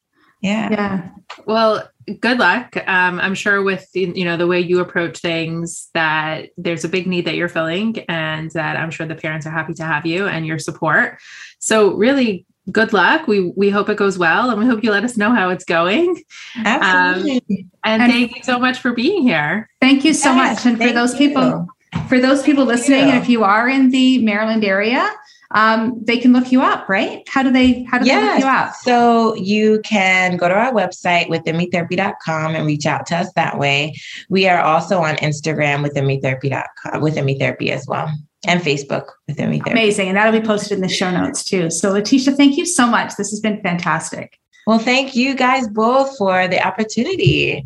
Yeah. 0.41 0.71
Yeah. 0.71 1.09
Well, 1.45 1.87
good 2.19 2.37
luck. 2.37 2.75
Um, 2.87 3.19
I'm 3.19 3.35
sure 3.35 3.63
with 3.63 3.87
you 3.93 4.25
know 4.25 4.37
the 4.37 4.47
way 4.47 4.59
you 4.59 4.79
approach 4.79 5.19
things 5.19 5.89
that 5.93 6.49
there's 6.57 6.83
a 6.83 6.89
big 6.89 7.07
need 7.07 7.25
that 7.25 7.35
you're 7.35 7.49
filling, 7.49 7.99
and 8.09 8.51
that 8.51 8.77
I'm 8.77 8.91
sure 8.91 9.05
the 9.05 9.15
parents 9.15 9.45
are 9.45 9.51
happy 9.51 9.73
to 9.75 9.83
have 9.83 10.05
you 10.05 10.27
and 10.27 10.45
your 10.45 10.59
support. 10.59 11.19
So 11.59 11.93
really, 11.93 12.45
good 12.71 12.93
luck. 12.93 13.27
We 13.27 13.51
we 13.55 13.69
hope 13.69 13.89
it 13.89 13.97
goes 13.97 14.17
well, 14.17 14.49
and 14.49 14.59
we 14.59 14.65
hope 14.65 14.83
you 14.83 14.91
let 14.91 15.03
us 15.03 15.17
know 15.17 15.33
how 15.33 15.49
it's 15.49 15.65
going. 15.65 16.21
Absolutely. 16.57 17.37
Um, 17.37 17.71
and, 17.85 18.01
and, 18.03 18.11
thank 18.11 18.35
you 18.35 18.43
so 18.43 18.59
much 18.59 18.79
for 18.79 18.93
being 18.93 19.23
here. 19.23 19.69
Thank 19.81 20.03
you 20.03 20.13
so 20.13 20.33
yes, 20.33 20.65
much. 20.65 20.65
And 20.65 20.81
for 20.81 20.91
those 20.93 21.17
you. 21.19 21.29
people, 21.29 21.67
for 22.09 22.19
those 22.19 22.43
people 22.43 22.65
listening, 22.65 23.11
and 23.11 23.21
if 23.21 23.29
you 23.29 23.43
are 23.43 23.69
in 23.69 23.91
the 23.91 24.17
Maryland 24.19 24.65
area 24.65 25.09
um, 25.53 25.99
they 26.03 26.17
can 26.17 26.33
look 26.33 26.51
you 26.51 26.61
up, 26.61 26.89
right? 26.89 27.27
How 27.27 27.43
do 27.43 27.51
they 27.51 27.83
how 27.83 27.99
do 27.99 28.05
yes. 28.05 28.21
they 28.21 28.27
look 28.27 28.39
you 28.39 28.47
up? 28.47 28.73
So 28.75 29.35
you 29.35 29.81
can 29.85 30.37
go 30.37 30.47
to 30.47 30.55
our 30.55 30.73
website 30.73 31.27
withinmetherapy.com 31.27 32.55
and 32.55 32.65
reach 32.65 32.85
out 32.85 33.05
to 33.07 33.17
us 33.17 33.31
that 33.33 33.57
way. 33.57 33.95
We 34.29 34.47
are 34.47 34.59
also 34.59 34.99
on 34.99 35.15
Instagram 35.17 35.87
withinmetherapy.com 35.87 37.01
within 37.01 37.25
me 37.25 37.37
therapy 37.37 37.71
as 37.71 37.85
well. 37.87 38.11
And 38.45 38.61
Facebook 38.61 39.05
within 39.27 39.51
me 39.51 39.59
therapy. 39.59 39.71
Amazing. 39.71 40.09
And 40.09 40.17
that'll 40.17 40.37
be 40.37 40.45
posted 40.45 40.73
in 40.73 40.81
the 40.81 40.89
show 40.89 41.09
notes 41.09 41.43
too. 41.43 41.69
So 41.69 41.93
Leticia, 41.93 42.35
thank 42.35 42.57
you 42.57 42.65
so 42.65 42.85
much. 42.85 43.15
This 43.15 43.29
has 43.29 43.39
been 43.39 43.61
fantastic. 43.61 44.37
Well, 44.65 44.79
thank 44.79 45.15
you 45.15 45.35
guys 45.35 45.67
both 45.67 46.17
for 46.17 46.47
the 46.47 46.65
opportunity. 46.65 47.65